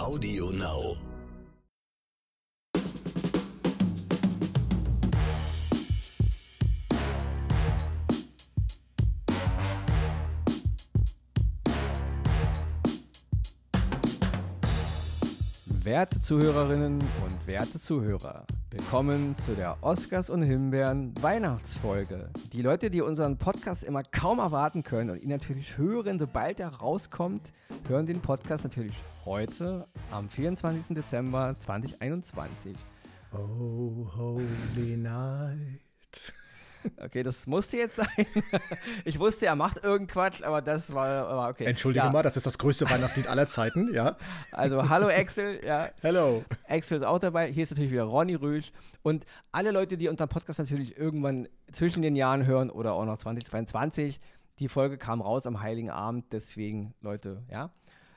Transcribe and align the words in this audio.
Audio 0.00 0.48
Now. 0.48 1.09
Werte 15.90 16.20
Zuhörerinnen 16.20 17.00
und 17.00 17.46
werte 17.48 17.80
Zuhörer, 17.80 18.46
willkommen 18.70 19.34
zu 19.34 19.56
der 19.56 19.76
Oscars 19.80 20.30
und 20.30 20.44
Himbeeren 20.44 21.12
Weihnachtsfolge. 21.20 22.30
Die 22.52 22.62
Leute, 22.62 22.90
die 22.90 23.00
unseren 23.00 23.38
Podcast 23.38 23.82
immer 23.82 24.04
kaum 24.04 24.38
erwarten 24.38 24.84
können 24.84 25.10
und 25.10 25.20
ihn 25.20 25.30
natürlich 25.30 25.76
hören, 25.76 26.20
sobald 26.20 26.60
er 26.60 26.68
rauskommt, 26.68 27.42
hören 27.88 28.06
den 28.06 28.20
Podcast 28.20 28.62
natürlich 28.62 28.94
heute 29.24 29.84
am 30.12 30.28
24. 30.28 30.94
Dezember 30.94 31.56
2021. 31.58 32.76
Oh, 33.32 34.06
holy 34.16 34.96
night. 34.96 35.80
Okay, 36.96 37.22
das 37.22 37.46
musste 37.46 37.76
jetzt 37.76 37.96
sein. 37.96 38.06
Ich 39.04 39.18
wusste, 39.18 39.46
er 39.46 39.56
macht 39.56 39.76
irgendeinen 39.78 40.06
Quatsch, 40.06 40.42
aber 40.42 40.62
das 40.62 40.92
war, 40.94 41.26
war 41.36 41.50
okay. 41.50 41.64
Entschuldige 41.64 42.04
Ja, 42.04 42.10
mal, 42.12 42.22
das 42.22 42.36
ist 42.36 42.46
das 42.46 42.58
größte 42.58 42.88
Weihnachtslied 42.90 43.26
aller 43.26 43.48
Zeiten, 43.48 43.92
ja? 43.92 44.16
Also, 44.52 44.88
hallo 44.88 45.08
Axel, 45.08 45.60
ja. 45.64 45.90
Hello. 46.00 46.44
Axel 46.68 46.98
ist 46.98 47.04
auch 47.04 47.18
dabei. 47.18 47.50
Hier 47.50 47.62
ist 47.62 47.70
natürlich 47.70 47.92
wieder 47.92 48.04
Ronny 48.04 48.34
Rüsch. 48.34 48.72
Und 49.02 49.24
alle 49.52 49.70
Leute, 49.70 49.96
die 49.96 50.08
unseren 50.08 50.28
Podcast 50.28 50.58
natürlich 50.58 50.96
irgendwann 50.96 51.48
zwischen 51.72 52.02
den 52.02 52.16
Jahren 52.16 52.46
hören 52.46 52.70
oder 52.70 52.94
auch 52.94 53.04
noch 53.04 53.18
2022, 53.18 54.20
die 54.58 54.68
Folge 54.68 54.98
kam 54.98 55.20
raus 55.20 55.46
am 55.46 55.60
Heiligen 55.62 55.90
Abend. 55.90 56.26
Deswegen, 56.32 56.94
Leute, 57.00 57.42
ja, 57.50 57.70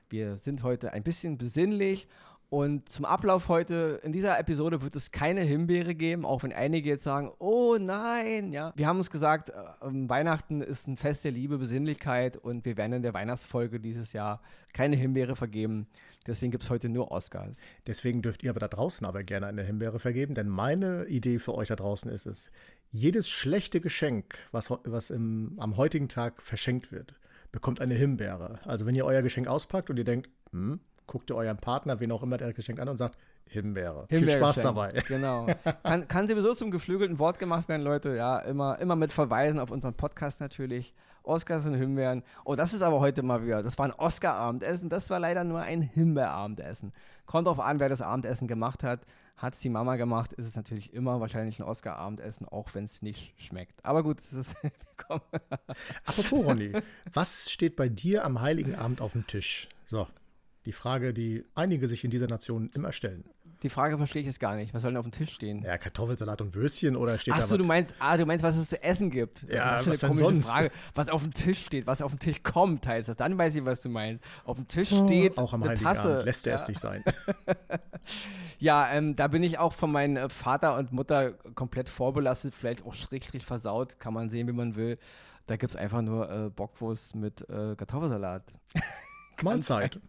wir 0.09 0.37
sind 0.37 0.63
heute 0.63 0.93
ein 0.93 1.03
bisschen 1.03 1.37
besinnlich. 1.37 2.07
Und 2.53 2.87
zum 2.87 3.03
Ablauf 3.05 3.47
heute, 3.47 3.99
in 4.03 4.11
dieser 4.11 4.37
Episode 4.37 4.83
wird 4.83 4.95
es 4.95 5.09
keine 5.09 5.41
Himbeere 5.41 5.95
geben, 5.95 6.23
auch 6.23 6.43
wenn 6.43 6.53
einige 6.53 6.87
jetzt 6.87 7.03
sagen, 7.03 7.31
oh 7.39 7.77
nein, 7.79 8.51
ja. 8.53 8.73
Wir 8.75 8.85
haben 8.85 8.97
uns 8.97 9.09
gesagt, 9.09 9.49
äh, 9.49 9.53
ähm, 9.81 10.07
Weihnachten 10.07 10.61
ist 10.61 10.87
ein 10.87 10.95
Fest 10.95 11.23
der 11.23 11.31
Liebe, 11.31 11.57
Besinnlichkeit 11.57 12.37
und 12.37 12.63
wir 12.63 12.77
werden 12.77 12.93
in 12.93 13.01
der 13.01 13.15
Weihnachtsfolge 13.15 13.79
dieses 13.79 14.13
Jahr 14.13 14.39
keine 14.71 14.95
Himbeere 14.95 15.35
vergeben. 15.35 15.87
Deswegen 16.27 16.51
gibt 16.51 16.63
es 16.63 16.69
heute 16.69 16.89
nur 16.89 17.11
Oscars. 17.11 17.57
Deswegen 17.87 18.21
dürft 18.21 18.43
ihr 18.43 18.51
aber 18.51 18.59
da 18.59 18.67
draußen 18.67 19.07
aber 19.07 19.23
gerne 19.23 19.47
eine 19.47 19.63
Himbeere 19.63 19.97
vergeben, 19.97 20.35
denn 20.35 20.47
meine 20.47 21.05
Idee 21.05 21.39
für 21.39 21.55
euch 21.55 21.69
da 21.69 21.75
draußen 21.75 22.11
ist 22.11 22.27
es, 22.27 22.51
jedes 22.91 23.29
schlechte 23.31 23.81
Geschenk, 23.81 24.37
was, 24.51 24.69
was 24.83 25.09
im, 25.09 25.55
am 25.57 25.75
heutigen 25.75 26.07
Tag 26.07 26.39
verschenkt 26.43 26.91
wird, 26.91 27.15
bekommt 27.51 27.81
eine 27.81 27.95
Himbeere. 27.95 28.59
Also 28.63 28.85
wenn 28.85 28.93
ihr 28.93 29.05
euer 29.05 29.23
Geschenk 29.23 29.47
auspackt 29.47 29.89
und 29.89 29.97
ihr 29.97 30.03
denkt, 30.03 30.29
hm, 30.51 30.79
guckt 31.07 31.29
ihr 31.29 31.35
euren 31.35 31.57
Partner, 31.57 31.99
wen 31.99 32.11
auch 32.11 32.23
immer 32.23 32.37
der 32.37 32.53
Geschenk 32.53 32.79
an 32.79 32.89
und 32.89 32.97
sagt, 32.97 33.17
Himbeere. 33.45 34.07
Viel 34.09 34.29
Spaß 34.29 34.55
Himbeergeschenk. 34.61 34.63
dabei. 34.63 35.03
Genau. 35.07 35.47
Kann, 35.83 36.07
kann 36.07 36.27
sowieso 36.27 36.55
zum 36.55 36.71
geflügelten 36.71 37.19
Wort 37.19 37.39
gemacht 37.39 37.67
werden, 37.69 37.83
Leute. 37.83 38.15
Ja, 38.15 38.39
immer, 38.39 38.79
immer 38.79 38.95
mit 38.95 39.11
Verweisen 39.11 39.59
auf 39.59 39.69
unseren 39.69 39.93
Podcast 39.93 40.39
natürlich. 40.39 40.93
Oscars 41.23 41.65
und 41.65 41.75
Himbeeren. 41.75 42.23
Oh, 42.45 42.55
das 42.55 42.73
ist 42.73 42.81
aber 42.81 42.99
heute 42.99 43.21
mal 43.23 43.43
wieder. 43.43 43.63
Das 43.63 43.77
war 43.77 43.85
ein 43.85 43.93
Oscar-Abendessen. 43.93 44.89
Das 44.89 45.09
war 45.09 45.19
leider 45.19 45.43
nur 45.43 45.61
ein 45.61 45.81
Himbeerabendessen. 45.81 46.93
Kommt 47.25 47.47
drauf 47.47 47.59
an, 47.59 47.79
wer 47.79 47.89
das 47.89 48.01
Abendessen 48.01 48.47
gemacht 48.47 48.83
hat. 48.83 49.01
Hat 49.37 49.55
es 49.55 49.59
die 49.61 49.69
Mama 49.69 49.95
gemacht, 49.95 50.31
ist 50.33 50.45
es 50.45 50.55
natürlich 50.55 50.93
immer 50.93 51.19
wahrscheinlich 51.19 51.59
ein 51.59 51.63
Oscar-Abendessen, 51.63 52.47
auch 52.47 52.69
wenn 52.75 52.85
es 52.85 53.01
nicht 53.01 53.33
schmeckt. 53.41 53.83
Aber 53.83 54.03
gut, 54.03 54.19
das 54.19 54.33
ist. 54.33 54.55
Apropos, 56.05 56.45
Ronny, 56.45 56.71
was 57.13 57.49
steht 57.51 57.75
bei 57.75 57.89
dir 57.89 58.25
am 58.25 58.41
Heiligen 58.41 58.75
Abend 58.75 59.01
auf 59.01 59.13
dem 59.13 59.25
Tisch? 59.25 59.67
So, 59.85 60.07
die 60.65 60.71
Frage, 60.71 61.13
die 61.13 61.45
einige 61.55 61.87
sich 61.87 62.03
in 62.03 62.11
dieser 62.11 62.27
Nation 62.27 62.69
immer 62.73 62.91
stellen. 62.91 63.25
Die 63.63 63.69
Frage 63.69 63.97
verstehe 63.97 64.19
ich 64.19 64.27
jetzt 64.27 64.41
gar 64.41 64.55
nicht. 64.55 64.73
Was 64.73 64.81
soll 64.81 64.91
denn 64.91 64.97
auf 64.97 65.05
dem 65.05 65.13
Tisch 65.13 65.31
stehen? 65.31 65.63
Ja, 65.63 65.77
Kartoffelsalat 65.77 66.41
und 66.41 66.53
Würstchen 66.53 66.97
oder 66.97 67.17
steht 67.17 67.33
da 67.33 67.37
Achso, 67.37 67.51
was? 67.51 67.57
du 67.57 67.63
meinst, 67.63 67.95
ah, 67.97 68.17
du 68.17 68.25
meinst, 68.25 68.43
was 68.43 68.57
es 68.57 68.67
zu 68.67 68.83
essen 68.83 69.09
gibt. 69.09 69.43
Ja, 69.43 69.71
das 69.71 69.81
ist 69.81 69.87
was 69.87 69.99
denn 69.99 70.09
eine 70.09 70.19
komische 70.19 70.41
sonst? 70.41 70.49
Frage. 70.49 70.71
Was 70.95 71.07
auf 71.07 71.21
dem 71.21 71.33
Tisch 71.33 71.63
steht, 71.63 71.87
was 71.87 72.01
auf 72.01 72.11
dem 72.11 72.19
Tisch 72.19 72.43
kommt, 72.43 72.85
heißt 72.85 73.07
das. 73.07 73.15
Dann 73.15 73.37
weiß 73.37 73.55
ich, 73.55 73.63
was 73.63 73.79
du 73.79 73.87
meinst. 73.87 74.21
Auf 74.43 74.57
dem 74.57 74.67
Tisch 74.67 74.89
steht 74.89 75.37
auch 75.37 75.53
am 75.53 75.63
eine 75.63 75.71
Heiligen 75.71 75.85
Tasse. 75.85 76.13
Abend 76.13 76.25
lässt 76.25 76.45
er 76.45 76.55
ja. 76.55 76.61
es 76.61 76.67
nicht 76.67 76.79
sein. 76.79 77.03
Ja, 78.59 78.93
ähm, 78.93 79.17
da 79.17 79.27
bin 79.27 79.43
ich 79.43 79.59
auch 79.59 79.73
von 79.73 79.91
meinem 79.91 80.29
Vater 80.29 80.77
und 80.77 80.93
Mutter 80.93 81.33
komplett 81.53 81.89
vorbelastet, 81.89 82.55
vielleicht 82.55 82.85
auch 82.85 82.93
schrägstrich 82.93 83.45
versaut, 83.45 83.99
kann 83.99 84.13
man 84.13 84.29
sehen, 84.29 84.47
wie 84.47 84.53
man 84.53 84.77
will. 84.77 84.97
Da 85.47 85.57
gibt 85.57 85.71
es 85.71 85.75
einfach 85.75 86.01
nur 86.01 86.29
äh, 86.31 86.49
Bockwurst 86.49 87.13
mit 87.13 87.41
äh, 87.49 87.75
Kartoffelsalat. 87.75 88.53
Mahlzeit. 89.41 89.99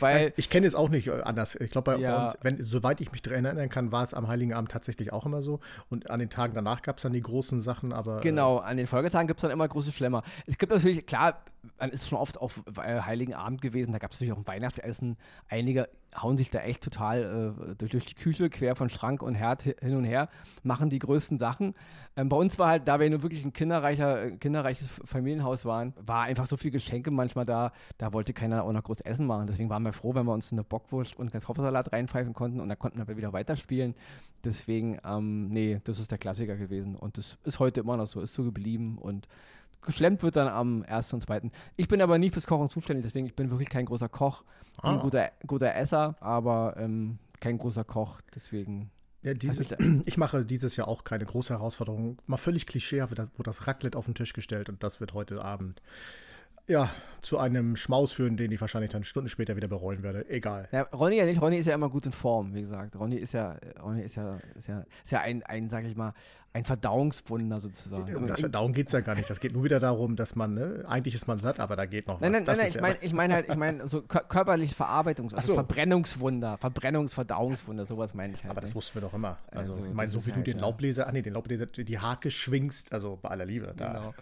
Weil, 0.00 0.32
Ich 0.36 0.50
kenne 0.50 0.66
es 0.66 0.74
auch 0.74 0.88
nicht 0.88 1.08
äh, 1.08 1.20
anders. 1.22 1.54
Ich 1.56 1.70
glaube, 1.70 1.92
bei, 1.92 1.98
Ja. 1.98 2.24
uns, 2.24 2.38
wenn, 2.42 2.62
soweit 2.62 3.00
ich 3.00 3.12
mich 3.12 3.22
daran 3.22 3.44
erinnern 3.44 3.68
kann, 3.68 3.92
war 3.92 4.02
es 4.02 4.14
am 4.14 4.26
Heiligen 4.26 4.52
Abend 4.52 4.70
tatsächlich 4.70 5.12
auch 5.12 5.26
immer 5.26 5.42
so. 5.42 5.60
Und 5.90 6.10
an 6.10 6.18
den 6.18 6.30
Tagen 6.30 6.54
danach 6.54 6.82
gab 6.82 6.96
es 6.96 7.02
dann 7.02 7.12
die 7.12 7.20
großen 7.20 7.60
Sachen, 7.60 7.92
aber. 7.92 8.20
Genau, 8.20 8.58
an 8.58 8.76
den 8.76 8.86
Folgetagen 8.86 9.28
gibt 9.28 9.38
es 9.38 9.42
dann 9.42 9.50
immer 9.50 9.68
große 9.68 9.92
Schlemmer. 9.92 10.22
Es 10.46 10.58
gibt 10.58 10.72
natürlich, 10.72 11.06
klar, 11.06 11.40
man 11.78 11.90
ist 11.90 12.08
schon 12.08 12.18
oft 12.18 12.38
auf 12.38 12.62
äh, 12.76 13.00
Heiligen 13.00 13.34
Abend 13.34 13.60
gewesen, 13.60 13.92
da 13.92 13.98
gab 13.98 14.12
es 14.12 14.18
natürlich 14.18 14.32
auch 14.32 14.38
ein 14.38 14.46
Weihnachtsessen. 14.46 15.16
Einige 15.48 15.88
hauen 16.16 16.36
sich 16.38 16.48
da 16.48 16.60
echt 16.60 16.82
total 16.82 17.56
äh, 17.58 17.74
durch, 17.74 17.90
durch 17.90 18.04
die 18.04 18.14
Küche, 18.14 18.48
quer 18.48 18.76
von 18.76 18.88
Schrank 18.88 19.22
und 19.22 19.34
Herd 19.34 19.64
hi- 19.64 19.74
hin 19.80 19.96
und 19.96 20.04
her, 20.04 20.28
machen 20.62 20.88
die 20.88 21.00
größten 21.00 21.38
Sachen. 21.38 21.74
Ähm, 22.16 22.28
bei 22.28 22.36
uns 22.36 22.58
war 22.58 22.68
halt, 22.68 22.86
da 22.86 23.00
wir 23.00 23.10
nur 23.10 23.22
wirklich 23.22 23.44
ein 23.44 23.52
kinderreicher, 23.52 24.26
äh, 24.26 24.36
kinderreiches 24.36 24.88
Familienhaus 25.04 25.64
waren, 25.64 25.92
war 26.06 26.22
einfach 26.22 26.46
so 26.46 26.56
viel 26.56 26.70
Geschenke 26.70 27.10
manchmal 27.10 27.44
da, 27.44 27.72
da 27.98 28.12
wollte 28.12 28.32
keiner 28.32 28.62
auch 28.62 28.72
noch 28.72 28.84
groß 28.84 29.00
Essen 29.00 29.26
machen. 29.26 29.48
Deswegen 29.48 29.70
waren 29.70 29.82
wir 29.82 29.92
froh, 29.92 30.14
wenn 30.14 30.24
wir 30.26 30.32
uns 30.32 30.52
eine 30.52 30.62
Bockwurst 30.62 31.18
und 31.18 31.32
Kartoffelsalat 31.32 31.92
reinpfeifen 31.92 32.32
konnten 32.32 32.60
und 32.60 32.68
dann 32.68 32.78
konnten 32.78 33.04
wir 33.04 33.16
wieder 33.16 33.32
weiterspielen. 33.32 33.94
Deswegen, 34.44 34.98
ähm, 35.04 35.48
nee, 35.48 35.80
das 35.82 35.98
ist 35.98 36.12
der 36.12 36.18
Klassiker 36.18 36.56
gewesen. 36.56 36.94
Und 36.94 37.18
das 37.18 37.38
ist 37.44 37.58
heute 37.58 37.80
immer 37.80 37.96
noch 37.96 38.06
so, 38.06 38.20
ist 38.20 38.34
so 38.34 38.44
geblieben 38.44 38.98
und 38.98 39.26
geschlemmt 39.84 40.22
wird 40.22 40.36
dann 40.36 40.48
am 40.48 40.82
1. 40.88 41.12
und 41.12 41.22
2. 41.22 41.50
Ich 41.76 41.88
bin 41.88 42.00
aber 42.02 42.18
nie 42.18 42.30
fürs 42.30 42.46
Kochen 42.46 42.68
zuständig, 42.68 43.04
deswegen 43.04 43.26
ich 43.26 43.34
bin 43.36 43.50
wirklich 43.50 43.68
kein 43.68 43.86
großer 43.86 44.08
Koch. 44.08 44.42
Bin 44.82 44.90
ein 44.90 44.98
Ah. 44.98 45.02
guter, 45.02 45.30
guter 45.46 45.74
Esser, 45.74 46.16
aber 46.20 46.74
ähm, 46.78 47.18
kein 47.40 47.58
großer 47.58 47.84
Koch, 47.84 48.20
deswegen. 48.34 48.90
Ja, 49.22 49.32
diese, 49.34 49.60
Also 49.78 50.02
ich 50.06 50.16
mache 50.18 50.44
dieses 50.44 50.76
Jahr 50.76 50.88
auch 50.88 51.04
keine 51.04 51.24
große 51.24 51.52
Herausforderung. 51.54 52.18
Mal 52.26 52.36
völlig 52.36 52.66
klischeehaft 52.66 53.16
wird 53.16 53.46
das 53.46 53.66
Raclette 53.66 53.96
auf 53.96 54.04
den 54.06 54.14
Tisch 54.14 54.32
gestellt 54.32 54.68
und 54.68 54.82
das 54.82 55.00
wird 55.00 55.14
heute 55.14 55.42
Abend 55.42 55.80
ja 56.66 56.90
zu 57.20 57.36
einem 57.38 57.76
Schmaus 57.76 58.12
führen, 58.12 58.36
den 58.38 58.50
ich 58.50 58.60
wahrscheinlich 58.60 58.90
dann 58.90 59.04
Stunden 59.04 59.28
später 59.28 59.54
wieder 59.56 59.68
bereuen 59.68 60.02
werde. 60.02 60.28
Egal. 60.30 60.66
Ja, 60.72 60.82
Ronny 60.94 61.16
ja 61.16 61.26
nicht, 61.26 61.40
Ronny 61.40 61.58
ist 61.58 61.66
ja 61.66 61.74
immer 61.74 61.90
gut 61.90 62.06
in 62.06 62.12
Form, 62.12 62.54
wie 62.54 62.62
gesagt. 62.62 62.96
Ronny 62.96 63.16
ist 63.16 63.32
ja, 63.32 63.56
Ronny 63.82 64.00
ist 64.02 64.16
ja, 64.16 64.38
ist 64.54 64.68
ja, 64.68 64.84
ist 65.04 65.12
ja 65.12 65.20
ein, 65.20 65.42
ein, 65.42 65.68
sag 65.68 65.84
ich 65.84 65.94
mal, 65.94 66.14
ein 66.56 66.64
Verdauungswunder 66.64 67.60
sozusagen. 67.60 68.14
Um 68.14 68.28
das, 68.28 68.40
darum 68.48 68.72
geht 68.72 68.86
es 68.86 68.92
ja 68.92 69.00
gar 69.00 69.16
nicht. 69.16 69.28
Das 69.28 69.40
geht 69.40 69.52
nur 69.52 69.64
wieder 69.64 69.80
darum, 69.80 70.14
dass 70.14 70.36
man, 70.36 70.54
ne, 70.54 70.84
eigentlich 70.86 71.12
ist 71.16 71.26
man 71.26 71.40
satt, 71.40 71.58
aber 71.58 71.74
da 71.74 71.84
geht 71.84 72.06
noch 72.06 72.20
Nein, 72.20 72.32
was. 72.32 72.42
nein, 72.42 72.44
Das 72.46 72.56
nein, 72.56 72.58
nein 72.58 72.66
ist 72.68 72.70
ich 72.70 72.74
ja- 72.76 72.80
meine 72.82 72.98
ich 73.02 73.12
mein 73.12 73.32
halt, 73.32 73.48
ich 73.48 73.56
meine 73.56 73.88
so 73.88 74.02
kör 74.02 74.20
körperliche 74.22 74.72
Verarbeitungs-, 74.76 75.34
also 75.34 75.48
so. 75.48 75.54
Verbrennungswunder, 75.54 76.56
Verbrennungsverdauungswunder, 76.58 77.86
sowas 77.86 78.14
meine 78.14 78.34
ich 78.34 78.44
halt. 78.44 78.52
Aber 78.52 78.60
das 78.60 78.70
ne? 78.70 78.76
wussten 78.76 78.94
wir 78.94 79.02
doch 79.02 79.14
immer. 79.14 79.36
Also, 79.50 79.72
Also, 79.72 79.84
ich 79.84 79.92
meine, 79.94 80.08
so 80.08 80.24
wie 80.26 80.30
du 80.30 80.36
halt, 80.36 80.46
den 80.46 80.56
ja. 80.58 80.62
Laubbläser, 80.62 81.08
ah 81.08 81.12
nee, 81.12 81.22
den 81.22 81.32
Laubbläser, 81.34 81.66
die 81.66 81.98
Hake 81.98 82.30
schwingst, 82.30 82.92
also 82.92 83.18
bei 83.20 83.30
aller 83.30 83.46
Liebe. 83.46 83.74
Da. 83.76 83.88
Genau. 83.88 84.14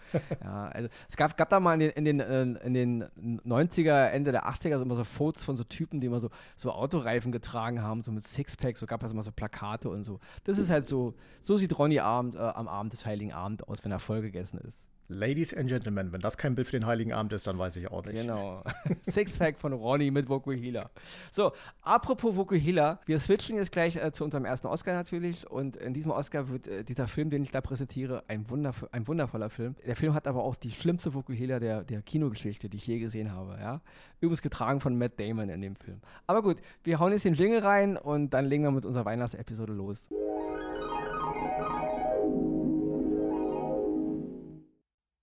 Ja, 0.43 0.67
also 0.69 0.89
es 1.09 1.15
gab, 1.15 1.37
gab 1.37 1.49
da 1.49 1.59
mal 1.59 1.75
in 1.75 1.79
den, 1.81 1.91
in, 1.91 2.05
den, 2.05 2.19
äh, 2.19 2.65
in 2.65 2.73
den 2.73 3.03
90er, 3.45 4.07
Ende 4.07 4.31
der 4.31 4.47
80er 4.49 4.77
so 4.77 4.83
immer 4.83 4.95
so 4.95 5.03
Fotos 5.03 5.43
von 5.43 5.55
so 5.55 5.63
Typen, 5.63 5.99
die 5.99 6.07
immer 6.07 6.19
so, 6.19 6.29
so 6.57 6.71
Autoreifen 6.71 7.31
getragen 7.31 7.83
haben, 7.83 8.01
so 8.01 8.11
mit 8.11 8.25
Sixpack, 8.25 8.75
so 8.77 8.87
gab 8.87 9.03
es 9.03 9.11
immer 9.11 9.21
so 9.23 9.31
Plakate 9.31 9.87
und 9.89 10.03
so. 10.03 10.19
Das 10.45 10.57
ist 10.57 10.71
halt 10.71 10.87
so, 10.87 11.13
so 11.43 11.57
sieht 11.57 11.77
Ronny 11.77 11.99
Abend 12.23 12.35
äh, 12.35 12.39
am 12.39 12.67
Abend 12.67 12.93
des 12.93 13.05
Heiligen 13.05 13.33
Abend 13.33 13.67
aus, 13.67 13.83
wenn 13.83 13.91
er 13.91 13.99
voll 13.99 14.21
gegessen 14.21 14.59
ist. 14.59 14.87
Ladies 15.09 15.53
and 15.53 15.67
Gentlemen, 15.67 16.13
wenn 16.13 16.21
das 16.21 16.37
kein 16.37 16.55
Bild 16.55 16.67
für 16.67 16.79
den 16.79 16.85
Heiligen 16.85 17.11
Abend 17.11 17.33
ist, 17.33 17.45
dann 17.45 17.59
weiß 17.59 17.75
ich 17.75 17.91
auch 17.91 18.05
nicht. 18.05 18.15
Genau. 18.15 18.63
Sixpack 19.07 19.59
von 19.59 19.73
Ronny 19.73 20.11
mit 20.11 20.29
Vokuhila. 20.29 20.89
So, 21.29 21.51
apropos 21.81 22.37
Vokuhila, 22.37 22.99
wir 23.05 23.19
switchen 23.19 23.57
jetzt 23.57 23.73
gleich 23.73 23.97
äh, 23.97 24.13
zu 24.13 24.23
unserem 24.23 24.45
ersten 24.45 24.67
Oscar 24.67 24.93
natürlich. 24.93 25.49
Und 25.49 25.75
in 25.75 25.93
diesem 25.93 26.11
Oscar 26.11 26.47
wird 26.47 26.67
äh, 26.67 26.83
dieser 26.85 27.09
Film, 27.09 27.29
den 27.29 27.43
ich 27.43 27.51
da 27.51 27.59
präsentiere, 27.59 28.23
ein, 28.29 28.49
wunderv 28.49 28.87
ein 28.93 29.05
wundervoller 29.05 29.49
Film. 29.49 29.75
Der 29.85 29.97
Film 29.97 30.13
hat 30.13 30.25
aber 30.25 30.41
auch 30.41 30.55
die 30.55 30.71
schlimmste 30.71 31.13
Vokuhila 31.13 31.59
der, 31.59 31.83
der 31.83 32.01
Kinogeschichte, 32.01 32.69
die 32.69 32.77
ich 32.77 32.87
je 32.87 32.99
gesehen 32.99 33.33
habe. 33.33 33.57
Ja? 33.59 33.81
Übrigens 34.21 34.41
getragen 34.41 34.79
von 34.79 34.97
Matt 34.97 35.19
Damon 35.19 35.49
in 35.49 35.61
dem 35.61 35.75
Film. 35.75 35.99
Aber 36.27 36.41
gut, 36.41 36.57
wir 36.85 36.99
hauen 36.99 37.11
jetzt 37.11 37.25
den 37.25 37.33
Jingle 37.33 37.59
rein 37.59 37.97
und 37.97 38.29
dann 38.29 38.45
legen 38.45 38.63
wir 38.63 38.71
mit 38.71 38.85
unserer 38.85 39.03
Weihnachtsepisode 39.03 39.73
los. 39.73 40.07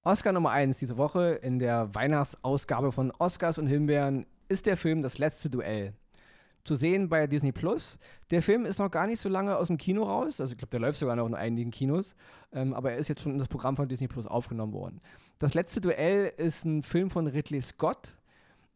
Oscar 0.03 0.33
Nummer 0.33 0.51
1 0.51 0.79
diese 0.79 0.97
Woche 0.97 1.33
in 1.43 1.59
der 1.59 1.95
Weihnachtsausgabe 1.95 2.91
von 2.91 3.11
Oscars 3.19 3.59
und 3.59 3.67
Himbeeren 3.67 4.25
ist 4.49 4.65
der 4.65 4.79
Film 4.79 5.03
Das 5.03 5.19
letzte 5.19 5.51
Duell. 5.51 5.93
Zu 6.65 6.75
sehen 6.75 7.11
bei 7.11 7.27
Disney 7.27 7.53
Plus. 7.53 7.99
Der 8.31 8.43
Film 8.43 8.65
ist 8.65 8.79
noch 8.79 8.91
gar 8.91 9.07
nicht 9.07 9.21
so 9.21 9.29
lange 9.29 9.57
aus 9.57 9.67
dem 9.67 9.77
Kino 9.77 10.05
raus. 10.05 10.41
Also 10.41 10.53
ich 10.53 10.59
glaube, 10.59 10.71
der 10.71 10.81
läuft 10.81 10.99
sogar 10.99 11.17
noch 11.17 11.27
in 11.27 11.35
einigen 11.35 11.71
Kinos. 11.71 12.15
Ähm, 12.51 12.73
aber 12.73 12.93
er 12.93 12.99
ist 12.99 13.09
jetzt 13.09 13.21
schon 13.21 13.33
in 13.33 13.39
das 13.39 13.49
Programm 13.49 13.77
von 13.77 13.89
Disney 13.89 14.09
Plus 14.09 14.27
aufgenommen 14.27 14.73
worden. 14.73 15.01
Das 15.39 15.53
letzte 15.53 15.83
Duell 15.83 16.33
ist 16.39 16.65
ein 16.65 16.83
Film 16.83 17.11
von 17.11 17.27
Ridley 17.27 17.61
Scott. 17.61 18.17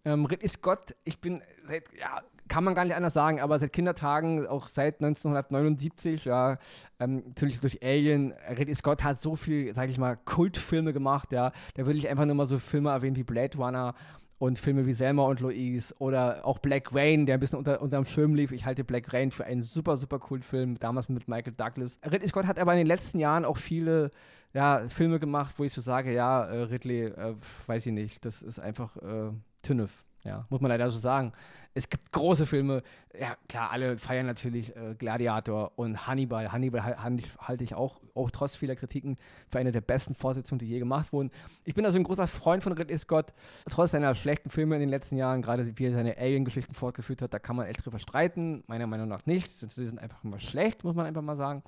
Ähm, 0.04 0.26
Ridley 0.26 0.48
Scott, 0.50 0.94
ich 1.04 1.22
bin 1.22 1.42
seit 1.64 1.84
ja, 1.98 2.20
kann 2.48 2.64
man 2.64 2.74
gar 2.74 2.84
nicht 2.84 2.94
anders 2.94 3.14
sagen, 3.14 3.40
aber 3.40 3.58
seit 3.58 3.72
Kindertagen, 3.72 4.46
auch 4.46 4.68
seit 4.68 4.96
1979, 4.96 6.24
ja, 6.24 6.58
ähm, 7.00 7.22
natürlich 7.26 7.60
durch 7.60 7.82
Alien, 7.82 8.34
Ridley 8.50 8.74
Scott 8.74 9.02
hat 9.02 9.22
so 9.22 9.36
viel, 9.36 9.74
sag 9.74 9.88
ich 9.88 9.98
mal, 9.98 10.16
Kultfilme 10.24 10.92
gemacht, 10.92 11.32
ja. 11.32 11.52
Da 11.74 11.86
würde 11.86 11.98
ich 11.98 12.08
einfach 12.08 12.26
nur 12.26 12.34
mal 12.34 12.46
so 12.46 12.58
Filme 12.58 12.90
erwähnen 12.90 13.16
wie 13.16 13.24
Blade 13.24 13.56
Runner 13.56 13.94
und 14.38 14.58
Filme 14.58 14.86
wie 14.86 14.92
Selma 14.92 15.24
und 15.24 15.40
Louise 15.40 15.94
oder 15.98 16.44
auch 16.44 16.58
Black 16.58 16.94
Rain, 16.94 17.24
der 17.26 17.34
ein 17.34 17.40
bisschen 17.40 17.58
unter, 17.58 17.80
unterm 17.80 18.04
Schirm 18.04 18.34
lief. 18.34 18.52
Ich 18.52 18.64
halte 18.64 18.84
Black 18.84 19.12
Rain 19.12 19.30
für 19.30 19.44
einen 19.44 19.62
super, 19.62 19.96
super 19.96 20.18
coolen 20.18 20.42
Film, 20.42 20.78
damals 20.78 21.08
mit 21.08 21.28
Michael 21.28 21.54
Douglas. 21.56 21.98
Ridley 22.04 22.28
Scott 22.28 22.46
hat 22.46 22.58
aber 22.58 22.72
in 22.72 22.78
den 22.78 22.86
letzten 22.86 23.18
Jahren 23.18 23.44
auch 23.44 23.56
viele 23.56 24.10
ja, 24.52 24.86
Filme 24.88 25.18
gemacht, 25.18 25.54
wo 25.58 25.64
ich 25.64 25.72
so 25.72 25.80
sage, 25.80 26.12
ja, 26.12 26.44
äh, 26.44 26.62
Ridley, 26.62 27.06
äh, 27.06 27.34
weiß 27.66 27.86
ich 27.86 27.92
nicht, 27.92 28.24
das 28.24 28.42
ist 28.42 28.58
einfach 28.58 28.96
äh, 28.98 29.30
Tünnef. 29.62 30.04
Ja, 30.24 30.46
muss 30.48 30.60
man 30.60 30.70
leider 30.70 30.90
so 30.90 30.98
sagen. 30.98 31.32
Es 31.74 31.88
gibt 31.88 32.12
große 32.12 32.46
Filme. 32.46 32.82
Ja, 33.18 33.36
klar, 33.48 33.70
alle 33.70 33.98
feiern 33.98 34.26
natürlich 34.26 34.74
äh, 34.74 34.94
Gladiator 34.96 35.72
und 35.76 36.06
Hannibal. 36.06 36.50
Hannibal 36.50 36.96
halte 37.38 37.64
ich 37.64 37.74
auch, 37.74 38.00
auch 38.14 38.30
trotz 38.30 38.56
vieler 38.56 38.76
Kritiken 38.76 39.16
für 39.50 39.58
eine 39.58 39.72
der 39.72 39.80
besten 39.80 40.14
Fortsetzungen, 40.14 40.60
die 40.60 40.66
je 40.66 40.78
gemacht 40.78 41.12
wurden. 41.12 41.30
Ich 41.64 41.74
bin 41.74 41.84
also 41.84 41.98
ein 41.98 42.04
großer 42.04 42.26
Freund 42.26 42.62
von 42.62 42.72
Ridley 42.72 42.96
Scott. 42.96 43.34
Trotz 43.68 43.90
seiner 43.90 44.14
schlechten 44.14 44.50
Filme 44.50 44.76
in 44.76 44.80
den 44.80 44.88
letzten 44.88 45.16
Jahren, 45.16 45.42
gerade 45.42 45.76
wie 45.76 45.86
er 45.86 45.92
seine 45.92 46.16
Alien-Geschichten 46.16 46.74
fortgeführt 46.74 47.20
hat, 47.20 47.34
da 47.34 47.38
kann 47.38 47.56
man 47.56 47.66
echt 47.66 47.84
drüber 47.84 47.98
streiten. 47.98 48.62
Meiner 48.66 48.86
Meinung 48.86 49.08
nach 49.08 49.26
nicht. 49.26 49.50
Sie 49.50 49.86
sind 49.86 49.98
einfach 49.98 50.22
immer 50.24 50.38
schlecht, 50.38 50.84
muss 50.84 50.94
man 50.94 51.06
einfach 51.06 51.22
mal 51.22 51.36
sagen. 51.36 51.62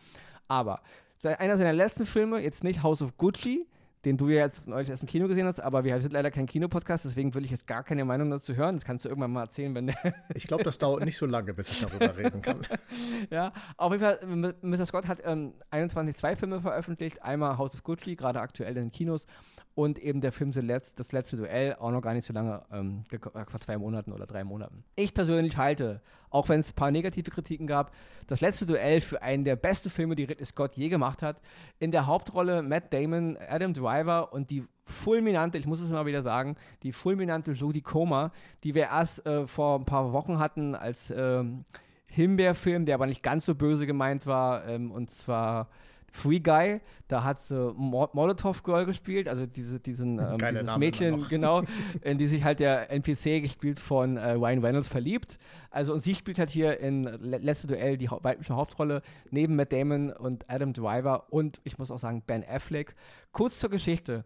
Aber 0.49 0.81
einer 1.25 1.57
seiner 1.57 1.73
letzten 1.73 2.07
Filme, 2.07 2.39
jetzt 2.39 2.63
nicht 2.63 2.83
House 2.83 3.03
of 3.03 3.17
Gucci, 3.19 3.67
den 4.07 4.17
du 4.17 4.29
ja 4.29 4.37
jetzt 4.37 4.69
neulich 4.69 4.89
erst 4.89 5.03
im 5.03 5.09
Kino 5.09 5.27
gesehen 5.27 5.47
hast, 5.47 5.59
aber 5.59 5.83
wir 5.83 6.01
sind 6.01 6.13
leider 6.13 6.31
kein 6.31 6.47
Kinopodcast, 6.47 7.05
deswegen 7.05 7.35
will 7.35 7.45
ich 7.45 7.51
jetzt 7.51 7.67
gar 7.67 7.83
keine 7.83 8.05
Meinung 8.05 8.31
dazu 8.31 8.55
hören. 8.55 8.77
Das 8.77 8.85
kannst 8.85 9.05
du 9.05 9.09
irgendwann 9.09 9.33
mal 9.33 9.43
erzählen, 9.43 9.75
wenn 9.75 9.89
der 9.89 9.97
Ich 10.35 10.47
glaube, 10.47 10.63
das 10.63 10.79
dauert 10.79 11.05
nicht 11.05 11.17
so 11.17 11.27
lange, 11.27 11.53
bis 11.53 11.69
ich 11.71 11.81
darüber 11.81 12.17
reden 12.17 12.41
kann. 12.41 12.65
ja, 13.31 13.53
auf 13.77 13.93
jeden 13.93 14.05
Fall, 14.05 14.55
Mr. 14.63 14.87
Scott 14.87 15.09
hat 15.09 15.19
ähm, 15.25 15.55
21 15.71 16.15
zwei 16.15 16.37
Filme 16.37 16.61
veröffentlicht. 16.61 17.21
Einmal 17.25 17.59
House 17.59 17.75
of 17.75 17.83
Gucci, 17.83 18.15
gerade 18.15 18.41
aktuell 18.41 18.77
in 18.77 18.85
den 18.85 18.93
Kinos, 18.93 19.27
und 19.75 19.99
eben 19.99 20.21
der 20.21 20.31
Film 20.31 20.53
Das 20.53 21.11
letzte 21.11 21.37
Duell, 21.37 21.75
auch 21.75 21.91
noch 21.91 22.01
gar 22.01 22.15
nicht 22.15 22.27
so 22.27 22.33
lange, 22.33 22.63
ähm, 22.71 23.03
vor 23.11 23.61
zwei 23.61 23.77
Monaten 23.77 24.13
oder 24.13 24.27
drei 24.27 24.45
Monaten. 24.45 24.85
Ich 24.95 25.15
persönlich 25.15 25.57
halte 25.57 26.01
auch 26.37 26.49
wenn 26.49 26.61
es 26.61 26.71
ein 26.71 26.75
paar 26.75 26.91
negative 26.91 27.31
Kritiken 27.31 27.67
gab. 27.67 27.93
Das 28.27 28.41
letzte 28.41 28.67
Duell 28.67 29.01
für 29.01 29.23
einen 29.23 29.45
der 29.45 29.57
besten 29.57 29.91
Filme, 29.91 30.15
die 30.15 30.25
Ridley 30.25 30.45
Scott 30.45 30.75
je 30.77 30.89
gemacht 30.89 31.23
hat. 31.23 31.41
In 31.79 31.91
der 31.91 32.07
Hauptrolle 32.07 32.63
Matt 32.63 32.93
Damon, 32.93 33.39
Adam 33.49 33.73
Driver 33.73 34.33
und 34.33 34.51
die 34.51 34.65
fulminante, 34.85 35.59
ich 35.59 35.67
muss 35.67 35.81
es 35.81 35.91
mal 35.91 36.07
wieder 36.07 36.23
sagen, 36.23 36.57
die 36.83 36.93
fulminante 36.93 37.53
Jodie 37.53 37.81
Comer, 37.81 38.33
die 38.63 38.75
wir 38.75 38.85
erst 38.85 39.27
äh, 39.27 39.47
vor 39.47 39.79
ein 39.79 39.85
paar 39.85 40.13
Wochen 40.13 40.39
hatten 40.39 40.75
als 40.75 41.11
ähm, 41.11 41.65
Himbeerfilm, 42.07 42.87
der 42.87 42.95
aber 42.95 43.07
nicht 43.07 43.23
ganz 43.23 43.47
so 43.47 43.55
böse 43.55 43.87
gemeint 43.87 44.27
war, 44.27 44.67
ähm, 44.69 44.91
und 44.91 45.11
zwar 45.11 45.69
Free 46.17 46.41
Guy, 46.41 46.81
da 47.09 47.25
hat 47.25 47.43
sie 47.43 47.73
Molotov 47.77 48.63
Girl 48.63 48.87
gespielt, 48.87 49.29
also 49.29 49.45
diese, 49.45 49.79
diesen, 49.79 50.19
ähm, 50.19 50.39
dieses 50.39 50.63
Name 50.65 50.79
Mädchen, 50.79 51.29
genau, 51.29 51.63
in 52.03 52.17
die 52.17 52.27
sich 52.27 52.43
halt 52.43 52.61
der 52.61 52.91
NPC 52.91 53.43
gespielt 53.43 53.79
von 53.79 54.17
äh, 54.17 54.33
Ryan 54.33 54.65
Reynolds 54.65 54.89
verliebt. 54.89 55.39
Also 55.71 55.93
und 55.93 56.03
sie 56.03 56.15
spielt 56.15 56.39
halt 56.39 56.51
hier 56.51 56.81
in 56.81 57.05
Letzte 57.05 57.67
Duell 57.67 57.99
die 57.99 58.11
weibliche 58.11 58.57
Hauptrolle 58.57 59.03
neben 59.31 59.57
Matt 59.57 59.73
Damon 59.73 60.11
und 60.11 60.49
Adam 60.49 60.73
Driver 60.73 61.27
und 61.31 61.61
ich 61.65 61.79
muss 61.79 61.91
auch 61.91 61.99
sagen 61.99 62.23
Ben 62.27 62.43
Affleck. 62.49 62.95
Kurz 63.33 63.59
zur 63.59 63.71
Geschichte. 63.71 64.25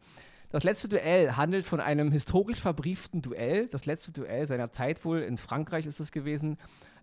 Das 0.50 0.64
letzte 0.64 0.88
Duell 0.88 1.32
handelt 1.32 1.64
von 1.64 1.80
einem 1.80 2.10
historisch 2.10 2.60
verbrieften 2.60 3.22
Duell. 3.22 3.68
Das 3.68 3.86
letzte 3.86 4.12
Duell 4.12 4.46
seiner 4.46 4.72
Zeit 4.72 5.04
wohl 5.04 5.20
in 5.20 5.38
Frankreich 5.38 5.86
ist 5.86 6.00
es 6.00 6.10
gewesen 6.10 6.56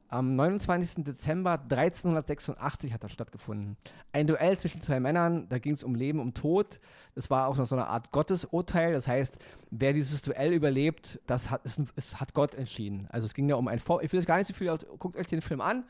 am 0.10 0.36
29. 0.36 1.04
Dezember 1.04 1.54
1386 1.54 2.94
hat 2.94 3.04
das 3.04 3.12
stattgefunden. 3.12 3.78
Ein 4.14 4.28
Duell 4.28 4.58
zwischen 4.58 4.82
zwei 4.82 5.00
Männern, 5.00 5.48
da 5.50 5.60
ging 5.60 5.74
es 5.74 5.84
um 5.84 5.96
Leben, 5.96 6.20
um 6.20 6.34
Tod. 6.34 6.80
Das 7.16 7.30
war 7.30 7.48
auch 7.48 7.58
noch 7.58 7.66
so 7.66 7.76
eine 7.76 7.88
Art 7.88 8.12
Gottesurteil. 8.12 8.94
Das 8.94 9.08
heißt, 9.08 9.38
wer 9.72 9.94
dieses 9.94 10.22
Duell 10.22 10.54
überlebt, 10.54 11.20
das 11.28 11.50
hat, 11.50 11.66
ist, 11.66 11.82
ist, 11.96 12.20
hat 12.20 12.34
Gott 12.34 12.56
entschieden. 12.56 13.08
Also 13.10 13.26
es 13.26 13.34
ging 13.34 13.50
ja 13.50 13.56
um 13.56 13.68
ein 13.68 13.80
Vor 13.80 14.02
Ich 14.02 14.12
will 14.12 14.20
jetzt 14.20 14.28
gar 14.28 14.38
nicht 14.38 14.48
so 14.48 14.54
viel, 14.54 14.76
guckt 14.98 15.18
euch 15.18 15.28
den 15.28 15.42
Film 15.42 15.62
an. 15.62 15.84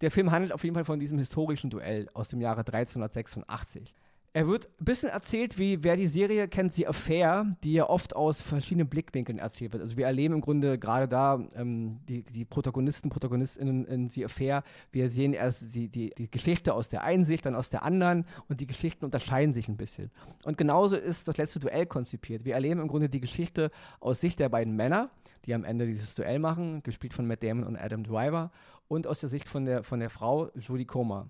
Der 0.00 0.10
Film 0.10 0.30
handelt 0.30 0.52
auf 0.52 0.64
jeden 0.64 0.74
Fall 0.74 0.84
von 0.84 0.98
diesem 0.98 1.18
historischen 1.18 1.70
Duell 1.70 2.08
aus 2.14 2.28
dem 2.28 2.40
Jahre 2.40 2.60
1386. 2.60 3.94
Er 4.36 4.48
wird 4.48 4.68
ein 4.80 4.84
bisschen 4.84 5.10
erzählt, 5.10 5.60
wie 5.60 5.84
wer 5.84 5.94
die 5.94 6.08
Serie 6.08 6.48
kennt, 6.48 6.76
die 6.76 6.88
Affair, 6.88 7.56
die 7.62 7.74
ja 7.74 7.88
oft 7.88 8.16
aus 8.16 8.42
verschiedenen 8.42 8.88
Blickwinkeln 8.88 9.38
erzählt 9.38 9.72
wird. 9.72 9.80
Also 9.80 9.96
wir 9.96 10.06
erleben 10.06 10.34
im 10.34 10.40
Grunde 10.40 10.76
gerade 10.76 11.06
da 11.06 11.38
ähm, 11.54 12.00
die, 12.08 12.24
die 12.24 12.44
Protagonisten, 12.44 13.10
Protagonistinnen 13.10 13.84
in 13.84 14.08
die 14.08 14.24
Affair. 14.24 14.64
Wir 14.90 15.08
sehen 15.08 15.34
erst 15.34 15.72
die, 15.76 15.86
die, 15.86 16.10
die 16.18 16.28
Geschichte 16.28 16.74
aus 16.74 16.88
der 16.88 17.04
einen 17.04 17.24
Sicht, 17.24 17.46
dann 17.46 17.54
aus 17.54 17.70
der 17.70 17.84
anderen 17.84 18.26
und 18.48 18.60
die 18.60 18.66
Geschichten 18.66 19.04
unterscheiden 19.04 19.54
sich 19.54 19.68
ein 19.68 19.76
bisschen. 19.76 20.10
Und 20.42 20.58
genauso 20.58 20.96
ist 20.96 21.28
das 21.28 21.36
letzte 21.36 21.60
Duell 21.60 21.86
konzipiert. 21.86 22.44
Wir 22.44 22.54
erleben 22.54 22.80
im 22.80 22.88
Grunde 22.88 23.08
die 23.08 23.20
Geschichte 23.20 23.70
aus 24.00 24.20
Sicht 24.20 24.40
der 24.40 24.48
beiden 24.48 24.74
Männer, 24.74 25.10
die 25.44 25.54
am 25.54 25.62
Ende 25.62 25.86
dieses 25.86 26.16
Duell 26.16 26.40
machen, 26.40 26.82
gespielt 26.82 27.14
von 27.14 27.28
Matt 27.28 27.44
Damon 27.44 27.62
und 27.62 27.76
Adam 27.76 28.02
Driver, 28.02 28.50
und 28.88 29.06
aus 29.06 29.20
der 29.20 29.28
Sicht 29.28 29.48
von 29.48 29.64
der, 29.64 29.84
von 29.84 30.00
der 30.00 30.10
Frau 30.10 30.50
Judy 30.56 30.86
Comer 30.86 31.28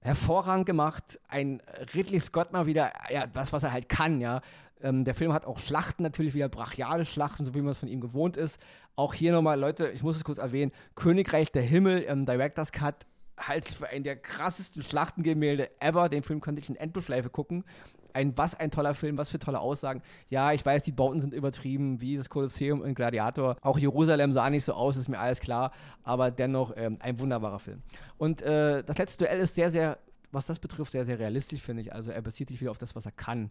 hervorragend 0.00 0.66
gemacht. 0.66 1.20
Ein 1.28 1.62
Ridley 1.94 2.20
Scott 2.20 2.52
mal 2.52 2.66
wieder, 2.66 2.92
ja, 3.10 3.26
das, 3.26 3.52
was 3.52 3.62
er 3.62 3.72
halt 3.72 3.88
kann, 3.88 4.20
ja. 4.20 4.40
Ähm, 4.80 5.04
der 5.04 5.14
Film 5.14 5.32
hat 5.32 5.44
auch 5.44 5.58
Schlachten 5.58 6.02
natürlich 6.02 6.34
wieder, 6.34 6.48
brachiale 6.48 7.04
Schlachten, 7.04 7.44
so 7.44 7.54
wie 7.54 7.60
man 7.60 7.72
es 7.72 7.78
von 7.78 7.88
ihm 7.88 8.00
gewohnt 8.00 8.36
ist. 8.36 8.60
Auch 8.96 9.14
hier 9.14 9.32
nochmal, 9.32 9.58
Leute, 9.58 9.88
ich 9.88 10.02
muss 10.02 10.16
es 10.16 10.24
kurz 10.24 10.38
erwähnen: 10.38 10.72
Königreich 10.94 11.50
der 11.52 11.62
Himmel, 11.62 12.04
ähm, 12.06 12.26
Director's 12.26 12.72
Cut, 12.72 13.06
halte 13.36 13.68
ich 13.68 13.76
für 13.76 13.88
einen 13.88 14.04
der 14.04 14.16
krassesten 14.16 14.82
Schlachtengemälde 14.82 15.70
ever. 15.80 16.08
Den 16.08 16.22
Film 16.22 16.40
konnte 16.40 16.60
ich 16.60 16.68
in 16.68 16.76
Endlosschleife 16.76 17.30
gucken. 17.30 17.64
Ein, 18.12 18.36
was 18.36 18.54
ein 18.54 18.70
toller 18.70 18.94
Film, 18.94 19.18
was 19.18 19.30
für 19.30 19.38
tolle 19.38 19.60
Aussagen. 19.60 20.02
Ja, 20.28 20.52
ich 20.52 20.64
weiß, 20.64 20.82
die 20.82 20.92
Bauten 20.92 21.20
sind 21.20 21.34
übertrieben, 21.34 22.00
wie 22.00 22.16
das 22.16 22.28
Kolosseum 22.28 22.84
in 22.84 22.94
Gladiator. 22.94 23.56
Auch 23.60 23.78
Jerusalem 23.78 24.32
sah 24.32 24.50
nicht 24.50 24.64
so 24.64 24.72
aus, 24.72 24.96
ist 24.96 25.08
mir 25.08 25.18
alles 25.18 25.40
klar. 25.40 25.72
Aber 26.02 26.30
dennoch 26.30 26.72
ähm, 26.76 26.96
ein 27.00 27.18
wunderbarer 27.18 27.58
Film. 27.58 27.82
Und 28.16 28.42
äh, 28.42 28.82
das 28.82 28.98
letzte 28.98 29.24
Duell 29.24 29.38
ist 29.38 29.54
sehr, 29.54 29.70
sehr, 29.70 29.98
was 30.32 30.46
das 30.46 30.58
betrifft, 30.58 30.92
sehr, 30.92 31.06
sehr 31.06 31.18
realistisch, 31.18 31.62
finde 31.62 31.82
ich. 31.82 31.92
Also 31.92 32.10
er 32.10 32.22
bezieht 32.22 32.48
sich 32.48 32.60
wieder 32.60 32.70
auf 32.70 32.78
das, 32.78 32.94
was 32.96 33.06
er 33.06 33.12
kann. 33.12 33.50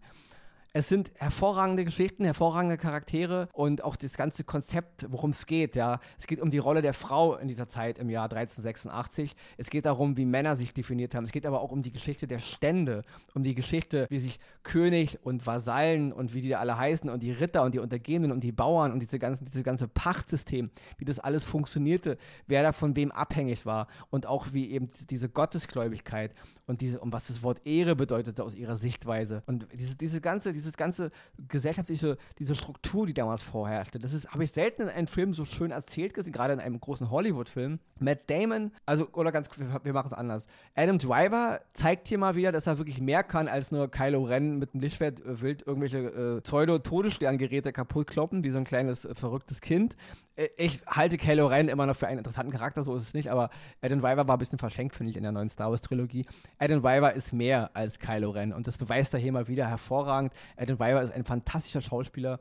Es 0.74 0.90
sind 0.90 1.12
hervorragende 1.16 1.86
Geschichten, 1.86 2.26
hervorragende 2.26 2.78
Charaktere 2.78 3.50
und 3.54 3.84
auch 3.84 3.96
das 3.96 4.18
ganze 4.18 4.44
Konzept, 4.44 5.08
worum 5.10 5.32
es 5.32 5.46
geht. 5.46 5.76
Ja. 5.76 6.00
Es 6.20 6.28
geht 6.28 6.42
um 6.42 6.52
die 6.52 6.58
Rolle 6.58 6.82
der 6.82 6.94
Frau 6.94 7.36
in 7.36 7.48
dieser 7.48 7.68
Zeit 7.68 7.98
im 7.98 8.10
Jahr 8.10 8.26
1386. 8.26 9.36
Es 9.58 9.70
geht 9.70 9.86
darum, 9.86 10.18
wie 10.18 10.26
Männer 10.26 10.56
sich 10.56 10.74
definiert 10.74 11.16
haben. 11.16 11.24
Es 11.24 11.32
geht 11.32 11.46
aber 11.46 11.62
auch 11.62 11.72
um 11.72 11.82
die 11.82 11.92
Geschichte 11.92 12.28
der 12.28 12.40
Stände, 12.40 13.04
um 13.34 13.44
die 13.44 13.56
Geschichte, 13.56 14.08
wie 14.10 14.20
sich 14.20 14.40
König 14.64 15.20
und 15.24 15.48
Vasallen 15.48 16.12
und 16.12 16.34
wie 16.34 16.42
die 16.42 16.50
da 16.50 16.60
alle 16.60 16.78
heißen 16.78 17.10
und 17.10 17.24
die 17.24 17.32
Ritter 17.32 17.64
und 17.64 17.74
die 17.74 17.80
Untergebenen 17.80 18.32
und 18.32 18.42
die 18.42 18.52
Bauern 18.52 18.92
und 18.92 19.00
diese 19.00 19.20
ganzen, 19.20 19.46
dieses 19.46 19.64
ganze 19.64 19.88
Pachtsystem, 19.88 20.70
wie 20.98 21.06
das 21.06 21.20
alles 21.20 21.46
funktionierte, 21.46 22.18
wer 22.46 22.64
da 22.64 22.72
von 22.72 22.96
wem 22.96 23.12
abhängig 23.12 23.66
war 23.66 23.88
und 24.10 24.26
auch 24.26 24.48
wie 24.52 24.70
eben 24.72 24.92
diese 25.10 25.30
Gottesgläubigkeit 25.30 26.36
und 26.66 26.82
diese, 26.82 27.00
und 27.00 27.14
was 27.14 27.28
das 27.28 27.42
Wort 27.42 27.66
Ehre 27.66 27.96
bedeutete 27.96 28.44
aus 28.44 28.54
ihrer 28.54 28.76
Sichtweise. 28.76 29.42
Und 29.46 29.68
diese, 29.74 29.96
diese 29.96 30.22
ganze, 30.22 30.54
diese 30.54 30.57
dieses 30.58 30.76
ganze 30.78 31.12
gesellschaftliche, 31.48 32.18
diese 32.40 32.56
Struktur, 32.56 33.06
die 33.06 33.14
damals 33.14 33.44
vorherrschte. 33.44 34.00
Das 34.00 34.28
habe 34.30 34.44
ich 34.44 34.52
selten 34.52 34.84
in 34.84 34.90
einem 34.90 35.08
Film 35.08 35.34
so 35.34 35.46
schön 35.46 35.72
erzählt 35.72 36.14
gesehen, 36.14 36.34
gerade 36.34 36.54
in 36.54 36.60
einem 36.60 36.80
großen 36.80 37.10
Hollywood-Film. 37.10 37.80
Matt 38.00 38.30
Damon, 38.30 38.72
also, 38.86 39.08
oder 39.14 39.32
ganz, 39.32 39.50
wir, 39.58 39.80
wir 39.84 39.94
machen 39.94 40.08
es 40.08 40.14
anders. 40.14 40.48
Adam 40.76 41.00
Driver 41.00 41.62
zeigt 41.74 42.08
hier 42.08 42.18
mal 42.18 42.36
wieder, 42.36 42.52
dass 42.52 42.68
er 42.68 42.78
wirklich 42.78 43.00
mehr 43.00 43.24
kann, 43.24 43.48
als 43.48 43.72
nur 43.72 43.90
Kylo 43.90 44.24
Ren 44.24 44.58
mit 44.58 44.74
dem 44.74 44.82
Lichtschwert 44.82 45.20
äh, 45.20 45.42
wild 45.42 45.66
irgendwelche 45.66 46.00
äh, 46.00 46.42
Pseudo-Todessterngeräte 46.42 47.72
kaputt 47.72 48.08
kloppen, 48.08 48.44
wie 48.44 48.50
so 48.50 48.58
ein 48.58 48.66
kleines 48.66 49.06
äh, 49.06 49.16
verrücktes 49.16 49.62
Kind. 49.62 49.96
Äh, 50.36 50.50
ich 50.58 50.82
halte 50.88 51.18
Kylo 51.18 51.48
Ren 51.48 51.68
immer 51.68 51.86
noch 51.86 51.96
für 51.96 52.08
einen 52.08 52.20
interessanten 52.20 52.52
Charakter, 52.52 52.84
so 52.84 52.96
ist 52.96 53.04
es 53.04 53.14
nicht, 53.14 53.30
aber 53.30 53.50
Adam 53.82 54.00
Driver 54.00 54.28
war 54.28 54.36
ein 54.36 54.40
bisschen 54.40 54.60
verschenkt, 54.60 54.96
finde 54.96 55.12
ich, 55.12 55.18
in 55.18 55.24
der 55.24 55.32
neuen 55.32 55.50
Star 55.50 55.70
Wars-Trilogie. 55.72 56.26
Adam 56.60 56.82
Driver 56.82 57.14
ist 57.14 57.34
mehr 57.34 57.72
als 57.74 58.00
Kylo 58.00 58.32
Ren 58.32 58.54
und 58.54 58.68
das 58.68 58.78
beweist 58.78 59.14
er 59.14 59.20
hier 59.20 59.32
mal 59.32 59.48
wieder 59.48 59.68
hervorragend. 59.68 60.34
Adam 60.56 60.78
Driver 60.78 61.02
ist 61.02 61.12
ein 61.12 61.26
fantastischer 61.26 61.82
Schauspieler, 61.82 62.40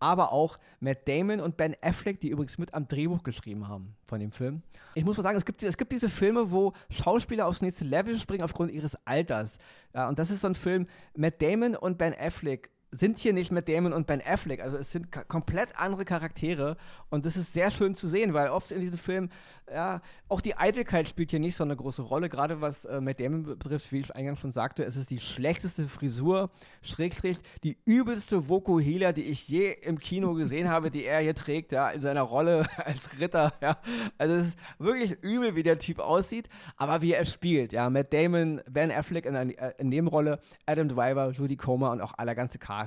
aber 0.00 0.32
auch 0.32 0.58
Matt 0.80 1.08
Damon 1.08 1.40
und 1.40 1.56
Ben 1.56 1.76
Affleck, 1.80 2.20
die 2.20 2.28
übrigens 2.28 2.58
mit 2.58 2.74
am 2.74 2.88
Drehbuch 2.88 3.22
geschrieben 3.22 3.68
haben 3.68 3.94
von 4.02 4.20
dem 4.20 4.32
Film. 4.32 4.62
Ich 4.94 5.04
muss 5.04 5.16
mal 5.16 5.22
sagen, 5.22 5.38
es 5.38 5.44
gibt, 5.44 5.62
es 5.62 5.76
gibt 5.76 5.92
diese 5.92 6.08
Filme, 6.08 6.50
wo 6.50 6.72
Schauspieler 6.90 7.46
aufs 7.46 7.62
nächste 7.62 7.84
Level 7.84 8.18
springen 8.18 8.42
aufgrund 8.42 8.70
ihres 8.72 8.96
Alters. 9.06 9.58
Ja, 9.94 10.08
und 10.08 10.18
das 10.18 10.30
ist 10.30 10.40
so 10.42 10.48
ein 10.48 10.54
Film, 10.54 10.86
Matt 11.16 11.40
Damon 11.40 11.74
und 11.74 11.98
Ben 11.98 12.14
Affleck 12.18 12.70
sind 12.94 13.18
hier 13.18 13.32
nicht 13.32 13.50
mit 13.50 13.68
Damon 13.68 13.92
und 13.92 14.06
Ben 14.06 14.22
Affleck. 14.24 14.62
Also 14.62 14.76
es 14.76 14.92
sind 14.92 15.10
komplett 15.28 15.78
andere 15.78 16.04
Charaktere 16.04 16.76
und 17.10 17.26
das 17.26 17.36
ist 17.36 17.52
sehr 17.52 17.70
schön 17.70 17.94
zu 17.94 18.08
sehen, 18.08 18.34
weil 18.34 18.48
oft 18.48 18.70
in 18.70 18.80
diesem 18.80 18.98
Film, 18.98 19.30
ja, 19.72 20.00
auch 20.28 20.40
die 20.40 20.56
Eitelkeit 20.56 21.08
spielt 21.08 21.30
hier 21.30 21.40
nicht 21.40 21.56
so 21.56 21.64
eine 21.64 21.76
große 21.76 22.02
Rolle, 22.02 22.28
gerade 22.28 22.60
was 22.60 22.84
äh, 22.84 23.00
Matt 23.00 23.20
Damon 23.20 23.44
betrifft, 23.44 23.90
wie 23.92 24.00
ich 24.00 24.14
eingangs 24.14 24.40
schon 24.40 24.52
sagte, 24.52 24.84
es 24.84 24.96
ist 24.96 25.10
die 25.10 25.18
schlechteste 25.18 25.88
Frisur, 25.88 26.50
Schrägstrich, 26.82 27.38
die 27.62 27.78
übelste 27.84 28.48
Vokuhila, 28.48 29.12
die 29.12 29.24
ich 29.24 29.48
je 29.48 29.72
im 29.72 29.98
Kino 29.98 30.34
gesehen 30.34 30.68
habe, 30.68 30.90
die 30.90 31.04
er 31.04 31.20
hier 31.20 31.34
trägt, 31.34 31.72
ja, 31.72 31.88
in 31.90 32.00
seiner 32.00 32.22
Rolle 32.22 32.66
als 32.84 33.18
Ritter, 33.18 33.52
ja. 33.60 33.78
Also 34.18 34.34
es 34.34 34.48
ist 34.48 34.58
wirklich 34.78 35.12
übel, 35.22 35.56
wie 35.56 35.62
der 35.62 35.78
Typ 35.78 35.98
aussieht, 35.98 36.48
aber 36.76 37.02
wie 37.02 37.12
er 37.12 37.24
spielt, 37.24 37.72
ja, 37.72 37.90
Matt 37.90 38.12
Damon, 38.12 38.60
Ben 38.68 38.92
Affleck 38.92 39.26
in 39.26 39.34
äh, 39.34 39.74
Nebenrolle, 39.82 40.38
Adam 40.66 40.88
Driver, 40.88 41.30
Judy 41.30 41.56
Comer 41.56 41.90
und 41.90 42.00
auch 42.00 42.14
aller 42.18 42.34
ganze 42.34 42.58
Cast. 42.58 42.83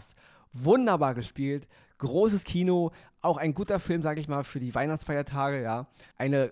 Wunderbar 0.54 1.14
gespielt, 1.14 1.68
großes 1.98 2.44
Kino, 2.44 2.92
auch 3.22 3.38
ein 3.38 3.54
guter 3.54 3.80
Film, 3.80 4.02
sage 4.02 4.20
ich 4.20 4.28
mal, 4.28 4.44
für 4.44 4.60
die 4.60 4.74
Weihnachtsfeiertage, 4.74 5.62
ja. 5.62 5.88
Eine 6.18 6.52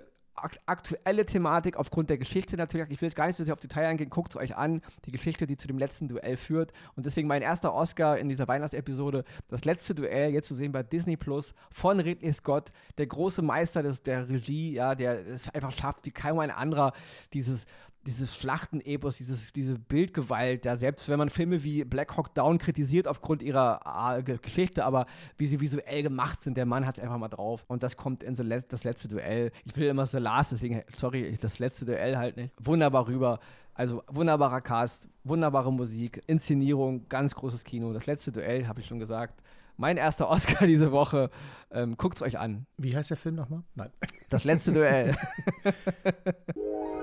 aktuelle 0.65 1.25
Thematik 1.25 1.77
aufgrund 1.77 2.09
der 2.09 2.17
Geschichte 2.17 2.57
natürlich. 2.57 2.89
Ich 2.89 3.01
will 3.01 3.07
jetzt 3.07 3.15
gar 3.15 3.27
nicht 3.27 3.37
so 3.37 3.43
sehr 3.43 3.53
auf 3.53 3.59
Detail 3.59 3.87
eingehen, 3.87 4.09
guckt 4.09 4.35
es 4.35 4.41
euch 4.41 4.55
an, 4.55 4.81
die 5.05 5.11
Geschichte, 5.11 5.47
die 5.47 5.57
zu 5.57 5.67
dem 5.67 5.77
letzten 5.77 6.07
Duell 6.07 6.37
führt. 6.37 6.73
Und 6.95 7.05
deswegen 7.05 7.27
mein 7.27 7.41
erster 7.41 7.73
Oscar 7.73 8.17
in 8.17 8.27
dieser 8.29 8.47
Weihnachtsepisode, 8.47 9.23
das 9.47 9.65
letzte 9.65 9.95
Duell, 9.95 10.33
jetzt 10.33 10.47
zu 10.47 10.55
sehen 10.55 10.71
bei 10.71 10.83
Disney 10.83 11.15
Plus 11.15 11.53
von 11.71 11.99
Ridley 11.99 12.33
Scott, 12.33 12.71
der 12.97 13.07
große 13.07 13.41
Meister 13.41 13.81
des, 13.81 14.03
der 14.03 14.27
Regie, 14.27 14.73
ja, 14.73 14.93
der 14.93 15.25
es 15.25 15.49
einfach 15.49 15.71
schafft, 15.71 16.05
wie 16.05 16.11
kaum 16.11 16.39
ein 16.39 16.51
anderer, 16.51 16.93
dieses 17.33 17.65
dieses 18.05 18.35
Schlachtenepos, 18.35 19.17
dieses, 19.17 19.51
diese 19.51 19.79
Bildgewalt, 19.79 20.65
ja, 20.65 20.77
selbst 20.77 21.09
wenn 21.09 21.17
man 21.17 21.29
Filme 21.29 21.63
wie 21.63 21.83
Black 21.83 22.15
Hawk 22.15 22.33
Down 22.35 22.57
kritisiert 22.57 23.07
aufgrund 23.07 23.41
ihrer 23.41 24.17
äh, 24.17 24.23
Geschichte, 24.23 24.85
aber 24.85 25.07
wie 25.37 25.47
sie 25.47 25.59
visuell 25.59 26.03
gemacht 26.03 26.41
sind, 26.41 26.57
der 26.57 26.65
Mann 26.65 26.85
hat 26.85 26.97
es 26.97 27.03
einfach 27.03 27.17
mal 27.17 27.27
drauf. 27.29 27.63
Und 27.67 27.83
das 27.83 27.97
kommt 27.97 28.23
in 28.23 28.35
Le 28.35 28.63
das 28.67 28.83
letzte 28.83 29.07
Duell. 29.07 29.51
Ich 29.65 29.75
will 29.75 29.87
immer 29.87 30.05
The 30.05 30.17
Last, 30.17 30.51
deswegen, 30.51 30.83
sorry, 30.97 31.37
das 31.39 31.59
letzte 31.59 31.85
Duell 31.85 32.17
halt 32.17 32.37
nicht. 32.37 32.53
Wunderbar 32.59 33.07
rüber. 33.07 33.39
Also 33.73 34.03
wunderbarer 34.07 34.61
Cast, 34.61 35.09
wunderbare 35.23 35.73
Musik, 35.73 36.21
Inszenierung, 36.27 37.09
ganz 37.09 37.35
großes 37.35 37.63
Kino. 37.63 37.91
Das 37.91 38.05
letzte 38.05 38.31
Duell, 38.31 38.67
habe 38.67 38.79
ich 38.79 38.87
schon 38.87 38.99
gesagt. 38.99 39.41
Mein 39.77 39.97
erster 39.97 40.29
Oscar 40.29 40.65
diese 40.67 40.91
Woche. 40.91 41.29
Ähm, 41.71 41.97
Guckt 41.97 42.17
es 42.17 42.21
euch 42.21 42.39
an. 42.39 42.65
Wie 42.77 42.95
heißt 42.95 43.09
der 43.09 43.17
Film 43.17 43.35
nochmal? 43.35 43.63
Nein. 43.75 43.89
Das 44.29 44.45
letzte 44.45 44.71
Duell. 44.71 45.15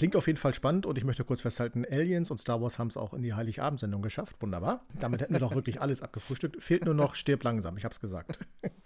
Klingt 0.00 0.16
auf 0.16 0.26
jeden 0.28 0.38
Fall 0.38 0.54
spannend 0.54 0.86
und 0.86 0.96
ich 0.96 1.04
möchte 1.04 1.24
kurz 1.24 1.42
festhalten, 1.42 1.84
Aliens 1.84 2.30
und 2.30 2.38
Star 2.38 2.62
Wars 2.62 2.78
haben 2.78 2.86
es 2.86 2.96
auch 2.96 3.12
in 3.12 3.20
die 3.20 3.34
Heiligabendsendung 3.34 4.00
geschafft. 4.00 4.34
Wunderbar. 4.40 4.80
Damit 4.98 5.20
hätten 5.20 5.34
wir 5.34 5.40
doch 5.40 5.54
wirklich 5.54 5.82
alles 5.82 6.00
abgefrühstückt. 6.00 6.62
Fehlt 6.62 6.86
nur 6.86 6.94
noch 6.94 7.14
Stirb 7.14 7.44
langsam, 7.44 7.76
ich 7.76 7.84
habe 7.84 7.92
es 7.92 8.00
gesagt. 8.00 8.38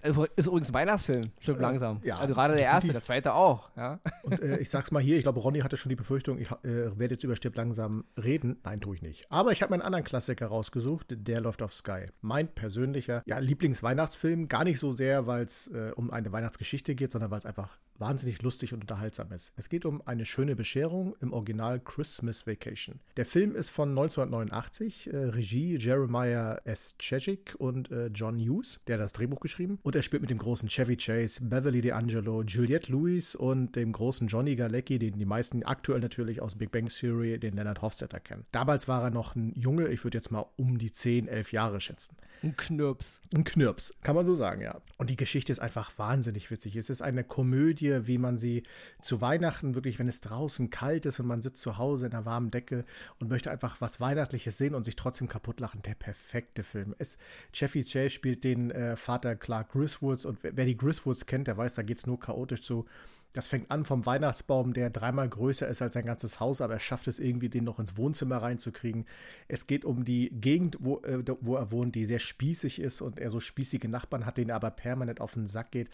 Ist 0.02 0.48
übrigens 0.48 0.70
ein 0.70 0.74
Weihnachtsfilm, 0.74 1.22
Stirb 1.38 1.60
langsam. 1.60 2.00
Ja, 2.02 2.18
also 2.18 2.34
gerade 2.34 2.54
der 2.54 2.64
erste, 2.64 2.92
der 2.92 3.00
zweite 3.00 3.32
auch. 3.32 3.70
Ja. 3.76 4.00
Und 4.24 4.42
äh, 4.42 4.58
ich 4.58 4.68
sag's 4.68 4.90
mal 4.90 5.00
hier, 5.00 5.16
ich 5.16 5.22
glaube, 5.22 5.38
Ronny 5.38 5.60
hatte 5.60 5.76
schon 5.76 5.88
die 5.88 5.94
Befürchtung, 5.94 6.36
ich 6.40 6.50
äh, 6.50 6.98
werde 6.98 7.14
jetzt 7.14 7.22
über 7.22 7.36
Stirb 7.36 7.54
langsam 7.54 8.04
reden. 8.20 8.56
Nein, 8.64 8.80
tue 8.80 8.96
ich 8.96 9.02
nicht. 9.02 9.30
Aber 9.30 9.52
ich 9.52 9.62
habe 9.62 9.70
mir 9.70 9.76
einen 9.76 9.82
anderen 9.82 10.04
Klassiker 10.04 10.48
rausgesucht, 10.48 11.14
der 11.16 11.40
läuft 11.40 11.62
auf 11.62 11.72
Sky. 11.72 12.06
Mein 12.22 12.48
persönlicher 12.48 13.22
ja, 13.24 13.38
Lieblingsweihnachtsfilm. 13.38 14.48
Gar 14.48 14.64
nicht 14.64 14.80
so 14.80 14.92
sehr, 14.92 15.28
weil 15.28 15.44
es 15.44 15.68
äh, 15.68 15.92
um 15.94 16.10
eine 16.10 16.32
Weihnachtsgeschichte 16.32 16.96
geht, 16.96 17.12
sondern 17.12 17.30
weil 17.30 17.38
es 17.38 17.46
einfach 17.46 17.78
wahnsinnig 17.98 18.42
lustig 18.42 18.72
und 18.72 18.80
unterhaltsam 18.82 19.32
ist. 19.32 19.52
Es 19.56 19.68
geht 19.68 19.84
um 19.84 20.02
eine 20.06 20.24
schöne 20.24 20.56
Bescherung 20.56 21.14
im 21.20 21.32
Original 21.32 21.80
Christmas 21.80 22.46
Vacation. 22.46 23.00
Der 23.16 23.26
Film 23.26 23.54
ist 23.54 23.70
von 23.70 23.90
1989, 23.90 25.12
äh, 25.12 25.16
Regie 25.16 25.76
Jeremiah 25.78 26.60
S. 26.64 26.96
Chechik 26.98 27.54
und 27.58 27.90
äh, 27.90 28.06
John 28.06 28.38
Hughes, 28.38 28.80
der 28.86 28.96
hat 28.96 29.04
das 29.04 29.12
Drehbuch 29.12 29.40
geschrieben. 29.40 29.78
Und 29.82 29.96
er 29.96 30.02
spielt 30.02 30.22
mit 30.22 30.30
dem 30.30 30.38
großen 30.38 30.68
Chevy 30.68 30.96
Chase, 30.96 31.42
Beverly 31.42 31.80
D'Angelo, 31.80 32.44
Juliette 32.44 32.90
Lewis 32.90 33.34
und 33.34 33.76
dem 33.76 33.92
großen 33.92 34.28
Johnny 34.28 34.56
Galecki, 34.56 34.98
den 34.98 35.18
die 35.18 35.24
meisten 35.24 35.62
aktuell 35.62 36.00
natürlich 36.00 36.42
aus 36.42 36.56
Big 36.56 36.72
Bang 36.72 36.88
Theory, 36.88 37.38
den 37.38 37.54
Leonard 37.54 37.82
Hofstetter 37.82 38.20
kennen. 38.20 38.44
Damals 38.52 38.88
war 38.88 39.02
er 39.02 39.10
noch 39.10 39.36
ein 39.36 39.52
Junge, 39.54 39.88
ich 39.88 40.02
würde 40.04 40.18
jetzt 40.18 40.30
mal 40.30 40.46
um 40.56 40.78
die 40.78 40.92
10, 40.92 41.28
11 41.28 41.52
Jahre 41.52 41.80
schätzen. 41.80 42.16
Ein 42.42 42.56
Knirps. 42.56 43.20
Ein 43.34 43.44
Knirps, 43.44 43.94
kann 44.02 44.16
man 44.16 44.26
so 44.26 44.34
sagen, 44.34 44.60
ja. 44.60 44.80
Und 44.98 45.10
die 45.10 45.16
Geschichte 45.16 45.52
ist 45.52 45.60
einfach 45.60 45.96
wahnsinnig 45.98 46.50
witzig. 46.50 46.76
Es 46.76 46.90
ist 46.90 47.02
eine 47.02 47.24
Komödie, 47.24 47.83
wie 47.92 48.18
man 48.18 48.38
sie 48.38 48.62
zu 49.00 49.20
Weihnachten 49.20 49.74
wirklich, 49.74 49.98
wenn 49.98 50.08
es 50.08 50.20
draußen 50.20 50.70
kalt 50.70 51.06
ist 51.06 51.20
und 51.20 51.26
man 51.26 51.42
sitzt 51.42 51.62
zu 51.62 51.78
Hause 51.78 52.06
in 52.06 52.12
einer 52.12 52.24
warmen 52.24 52.50
Decke 52.50 52.84
und 53.18 53.28
möchte 53.28 53.50
einfach 53.50 53.80
was 53.80 54.00
Weihnachtliches 54.00 54.58
sehen 54.58 54.74
und 54.74 54.84
sich 54.84 54.96
trotzdem 54.96 55.28
kaputt 55.28 55.60
lachen. 55.60 55.82
Der 55.82 55.94
perfekte 55.94 56.62
Film. 56.62 56.94
Es, 56.98 57.18
Jeffy 57.52 57.84
Chase 57.84 58.10
spielt 58.10 58.44
den 58.44 58.70
äh, 58.70 58.96
Vater 58.96 59.36
Clark 59.36 59.72
Griswoods 59.72 60.24
und 60.24 60.38
wer 60.42 60.64
die 60.64 60.76
Griswoods 60.76 61.26
kennt, 61.26 61.46
der 61.48 61.56
weiß, 61.56 61.74
da 61.74 61.82
geht 61.82 61.98
es 61.98 62.06
nur 62.06 62.18
chaotisch 62.18 62.62
zu. 62.62 62.86
Das 63.34 63.48
fängt 63.48 63.68
an 63.72 63.84
vom 63.84 64.06
Weihnachtsbaum, 64.06 64.74
der 64.74 64.90
dreimal 64.90 65.28
größer 65.28 65.66
ist 65.66 65.82
als 65.82 65.94
sein 65.94 66.06
ganzes 66.06 66.38
Haus, 66.38 66.60
aber 66.60 66.74
er 66.74 66.80
schafft 66.80 67.08
es 67.08 67.18
irgendwie, 67.18 67.48
den 67.48 67.64
noch 67.64 67.80
ins 67.80 67.96
Wohnzimmer 67.96 68.36
reinzukriegen. 68.36 69.06
Es 69.48 69.66
geht 69.66 69.84
um 69.84 70.04
die 70.04 70.30
Gegend, 70.30 70.78
wo, 70.78 71.00
äh, 71.00 71.20
wo 71.40 71.56
er 71.56 71.72
wohnt, 71.72 71.96
die 71.96 72.04
sehr 72.04 72.20
spießig 72.20 72.80
ist 72.80 73.00
und 73.00 73.18
er 73.18 73.30
so 73.30 73.40
spießige 73.40 73.88
Nachbarn 73.88 74.24
hat, 74.24 74.38
denen 74.38 74.50
er 74.50 74.56
aber 74.56 74.70
permanent 74.70 75.20
auf 75.20 75.34
den 75.34 75.48
Sack 75.48 75.72
geht 75.72 75.90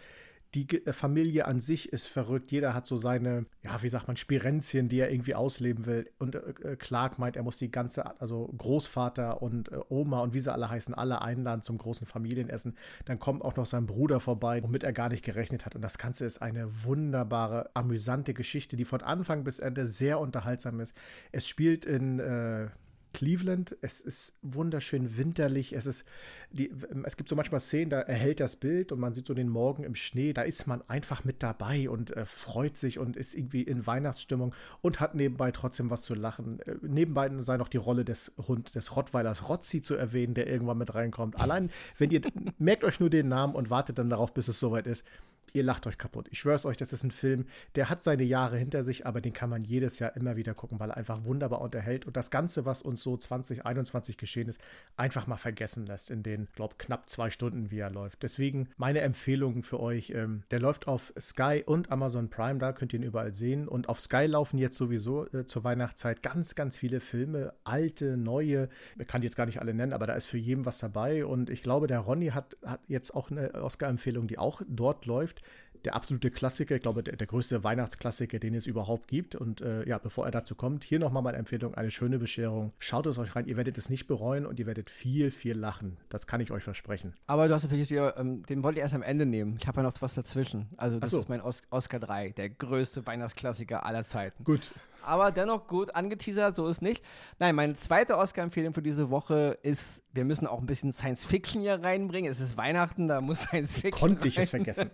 die 0.55 0.85
äh, 0.85 0.93
Familie 0.93 1.47
an 1.47 1.61
sich 1.61 1.93
ist 1.93 2.09
verrückt. 2.09 2.51
Jeder 2.51 2.75
hat 2.75 2.87
so 2.87 2.97
seine, 2.97 3.47
ja, 3.63 3.83
wie 3.83 3.89
sagt 3.89 4.09
man, 4.09 4.17
Spirenzien, 4.17 4.89
die 4.89 4.99
er 4.99 5.11
irgendwie 5.11 5.35
ausleben 5.35 5.87
will. 5.87 6.11
Und 6.19 6.35
äh, 6.35 6.39
äh, 6.63 6.77
Clark 6.77 7.19
meint, 7.19 7.37
er 7.37 7.43
muss 7.43 7.59
die 7.59 7.71
ganze, 7.71 8.21
also 8.21 8.53
Großvater 8.57 9.43
und 9.43 9.71
äh, 9.71 9.79
Oma 9.89 10.21
und 10.21 10.35
wie 10.35 10.41
sie 10.41 10.53
alle 10.53 10.69
heißen, 10.69 10.95
alle 10.95 11.23
einladen 11.23 11.63
zum 11.63 11.79
großen 11.79 12.07
Familienessen. 12.07 12.77
Dann 13.05 13.19
kommt 13.19 13.43
auch 13.43 13.57
noch 13.57 13.67
sein 13.67 13.87
Bruder 13.87 14.21
vorbei, 14.21 14.63
womit 14.63 14.83
er 14.83 14.93
gar 14.93 15.09
nicht 15.09 15.25
gerechnet 15.25 15.67
hat. 15.67 15.77
Und 15.77 15.83
das 15.83 15.99
Ganze 15.99 16.25
ist 16.25 16.43
eine 16.43 16.85
wunderbare, 16.85 17.71
amüsante 17.75 18.35
Geschichte, 18.35 18.77
die 18.77 18.85
von 18.85 19.03
Anfang 19.03 19.45
bis 19.45 19.61
Ende 19.61 19.87
sehr 19.87 20.19
unterhaltsam 20.19 20.81
ist. 20.81 20.95
Es 21.33 21.47
spielt 21.47 21.85
in 21.85 22.19
äh, 22.19 22.69
Cleveland. 23.13 23.77
Es 23.81 24.01
ist 24.01 24.37
wunderschön 24.43 25.17
winterlich. 25.17 25.73
Es 25.73 25.87
ist 25.87 26.05
die, 26.53 26.73
es 27.05 27.17
gibt 27.17 27.29
so 27.29 27.37
manchmal 27.37 27.61
Szenen, 27.61 27.91
da 27.91 28.01
erhält 28.01 28.41
das 28.41 28.57
Bild 28.57 28.93
und 28.93 28.99
man 28.99 29.15
sieht 29.15 29.27
so 29.27 29.35
den 29.35 29.49
Morgen 29.49 29.85
im 29.85 29.95
Schnee. 29.95 30.33
Da 30.33 30.43
ist 30.43 30.67
man 30.67 30.83
einfach 30.89 31.25
mit 31.25 31.43
dabei 31.43 31.89
und 31.89 32.17
äh, 32.17 32.25
freut 32.25 32.77
sich 32.77 32.99
und 32.99 33.17
ist 33.17 33.35
irgendwie 33.35 33.63
in 33.63 33.87
Weihnachtsstimmung 33.87 34.55
und 34.83 35.01
hat 35.01 35.15
nebenbei 35.15 35.53
trotzdem 35.53 35.91
was 35.91 36.03
zu 36.03 36.15
lachen. 36.15 36.61
Äh, 36.61 36.77
nebenbei 36.83 37.31
sei 37.43 37.57
noch 37.57 37.69
die 37.69 37.77
Rolle 37.77 38.05
des 38.05 38.33
Hund, 38.37 38.75
des 38.75 38.97
Rottweilers 38.97 39.49
Rotzi 39.49 39.81
zu 39.81 39.95
erwähnen, 39.95 40.35
der 40.35 40.49
irgendwann 40.49 40.79
mit 40.79 40.95
reinkommt. 40.95 41.41
Allein, 41.41 41.71
wenn 41.99 42.11
ihr 42.11 42.21
merkt 42.59 42.85
euch 42.85 43.01
nur 43.01 43.11
den 43.11 43.29
Namen 43.29 43.55
und 43.55 43.71
wartet 43.71 43.99
dann 43.99 44.11
darauf, 44.11 44.35
bis 44.35 44.49
es 44.49 44.59
soweit 44.59 44.87
ist 44.87 45.05
ihr 45.55 45.63
lacht 45.63 45.87
euch 45.87 45.99
kaputt. 45.99 46.29
Ich 46.31 46.39
schwör's 46.39 46.65
euch, 46.65 46.77
das 46.77 46.93
ist 46.93 47.05
ein 47.05 47.11
Film, 47.11 47.47
der 47.75 47.89
hat 47.91 48.05
seine 48.05 48.23
Jahre 48.23 48.57
hinter 48.57 48.85
sich, 48.85 49.07
aber 49.07 49.21
den 49.21 49.33
kann 49.33 49.51
man 49.51 49.65
jedes 49.65 49.99
Jahr 49.99 50.17
immer 50.17 50.37
wieder 50.37 50.55
gucken, 50.55 50.81
weil 50.81 50.91
er 50.91 50.97
einfach 50.97 51.25
wunderbar 51.25 51.61
unterhält 51.61 52.07
und 52.07 52.17
das 52.17 52.31
Ganze, 52.31 52.65
was 52.65 52.83
uns 52.83 53.03
so 53.03 53.17
2021 53.17 54.17
geschehen 54.17 54.49
ist, 54.49 54.61
einfach 54.97 55.27
mal 55.27 55.37
vergessen 55.37 55.87
lässt 55.87 56.11
in 56.11 56.23
den, 56.23 56.49
glaube 56.55 56.75
knapp 56.79 57.09
zwei 57.09 57.31
Stunden, 57.31 57.71
wie 57.71 57.79
er 57.79 57.91
läuft. 57.91 58.23
Deswegen 58.23 58.69
meine 58.77 59.01
Empfehlung 59.01 59.63
für 59.63 59.81
euch, 59.81 60.11
ähm, 60.11 60.43
der 60.51 60.61
läuft 60.61 60.89
auf 60.89 61.13
Sky 61.19 61.63
und 61.65 61.91
Amazon 61.91 62.31
Prime, 62.31 62.59
da 62.59 62.73
könnt 62.73 62.93
ihr 62.93 63.01
ihn 63.01 63.05
überall 63.05 63.35
sehen 63.35 63.69
und 63.69 63.89
auf 63.89 64.01
Sky 64.01 64.27
laufen 64.27 64.59
jetzt 64.59 64.77
sowieso 64.77 65.27
äh, 65.33 65.47
zur 65.47 65.65
Weihnachtszeit 65.65 66.23
ganz, 66.23 66.55
ganz 66.55 66.79
viele 66.79 67.01
Filme, 67.01 67.55
alte, 67.65 68.17
neue, 68.17 68.69
ich 68.99 69.07
kann 69.07 69.21
die 69.21 69.27
jetzt 69.27 69.37
gar 69.37 69.47
nicht 69.47 69.61
alle 69.61 69.75
nennen, 69.75 69.93
aber 69.93 70.07
da 70.07 70.15
ist 70.15 70.27
für 70.27 70.39
jeden 70.39 70.65
was 70.67 70.79
dabei 70.79 71.25
und 71.25 71.51
ich 71.51 71.63
glaube, 71.63 71.87
der 71.87 72.01
Ronny 72.01 72.29
hat, 72.29 72.57
hat 72.65 72.81
jetzt 72.89 73.15
auch 73.15 73.31
eine 73.31 73.53
Oscar-Empfehlung, 73.55 74.27
die 74.27 74.39
auch 74.39 74.63
dort 74.69 75.07
läuft 75.07 75.40
der 75.85 75.95
absolute 75.95 76.31
Klassiker, 76.31 76.77
ich 76.77 76.83
glaube, 76.83 77.03
der, 77.03 77.17
der 77.17 77.27
größte 77.27 77.65
Weihnachtsklassiker, 77.65 78.39
den 78.39 78.55
es 78.55 78.67
überhaupt 78.67 79.09
gibt. 79.09 79.35
Und 79.35 79.61
äh, 79.61 79.87
ja, 79.89 79.99
bevor 79.99 80.27
er 80.27 80.31
dazu 80.31 80.55
kommt, 80.55 80.85
hier 80.85 80.99
nochmal 80.99 81.23
meine 81.23 81.39
Empfehlung: 81.39 81.75
eine 81.75 81.91
schöne 81.91 82.19
Bescherung. 82.19 82.73
Schaut 82.79 83.07
es 83.07 83.19
euch 83.19 83.35
rein, 83.35 83.47
ihr 83.47 83.57
werdet 83.57 83.79
es 83.79 83.91
nicht 83.91 84.07
bereuen 84.07 84.47
und 84.47 84.59
ihr 84.59 84.67
werdet 84.67 84.91
viel, 84.91 85.31
viel 85.31 85.57
lachen. 85.57 85.97
Das 86.09 86.27
kann 86.27 86.41
ich 86.41 86.51
euch 86.51 86.65
versprechen. 86.65 87.15
Aber 87.27 87.49
du 87.49 87.55
hast 87.55 87.65
natürlich, 87.65 87.91
ähm, 87.91 88.45
den 88.47 88.63
wollte 88.63 88.79
ich 88.79 88.83
erst 88.83 88.95
am 88.95 89.03
Ende 89.03 89.27
nehmen. 89.27 89.57
Ich 89.59 89.67
habe 89.67 89.79
ja 89.79 89.83
noch 89.83 90.01
was 90.01 90.15
dazwischen. 90.15 90.69
Also, 90.77 90.99
das 90.99 91.11
so. 91.11 91.21
ist 91.21 91.29
mein 91.29 91.41
Os 91.41 91.63
Oscar 91.71 92.01
3, 92.01 92.31
der 92.31 92.51
größte 92.51 93.07
Weihnachtsklassiker 93.07 93.85
aller 93.85 94.05
Zeiten. 94.05 94.45
Gut 94.45 94.71
aber 95.05 95.31
dennoch 95.33 95.67
gut 95.67 95.95
angeteasert, 95.95 96.57
so 96.57 96.69
ist 96.69 96.83
nicht. 96.83 97.05
Nein, 97.39 97.55
meine 97.55 97.75
zweite 97.75 98.17
Oscar-Empfehlung 98.17 98.75
für 98.75 98.83
diese 98.83 99.11
Woche 99.11 99.59
ist, 99.63 100.03
wir 100.13 100.25
müssen 100.25 100.47
auch 100.47 100.61
ein 100.61 100.67
bisschen 100.67 100.93
Science 100.93 101.25
Fiction 101.25 101.61
hier 101.61 101.83
reinbringen. 101.83 102.31
Es 102.31 102.41
ist 102.41 102.57
Weihnachten, 102.57 103.09
da 103.09 103.21
muss 103.21 103.43
Science 103.43 103.81
Fiction. 103.81 104.09
Konnte 104.09 104.29
ich 104.29 104.39
es 104.39 104.51
vergessen. 104.51 104.91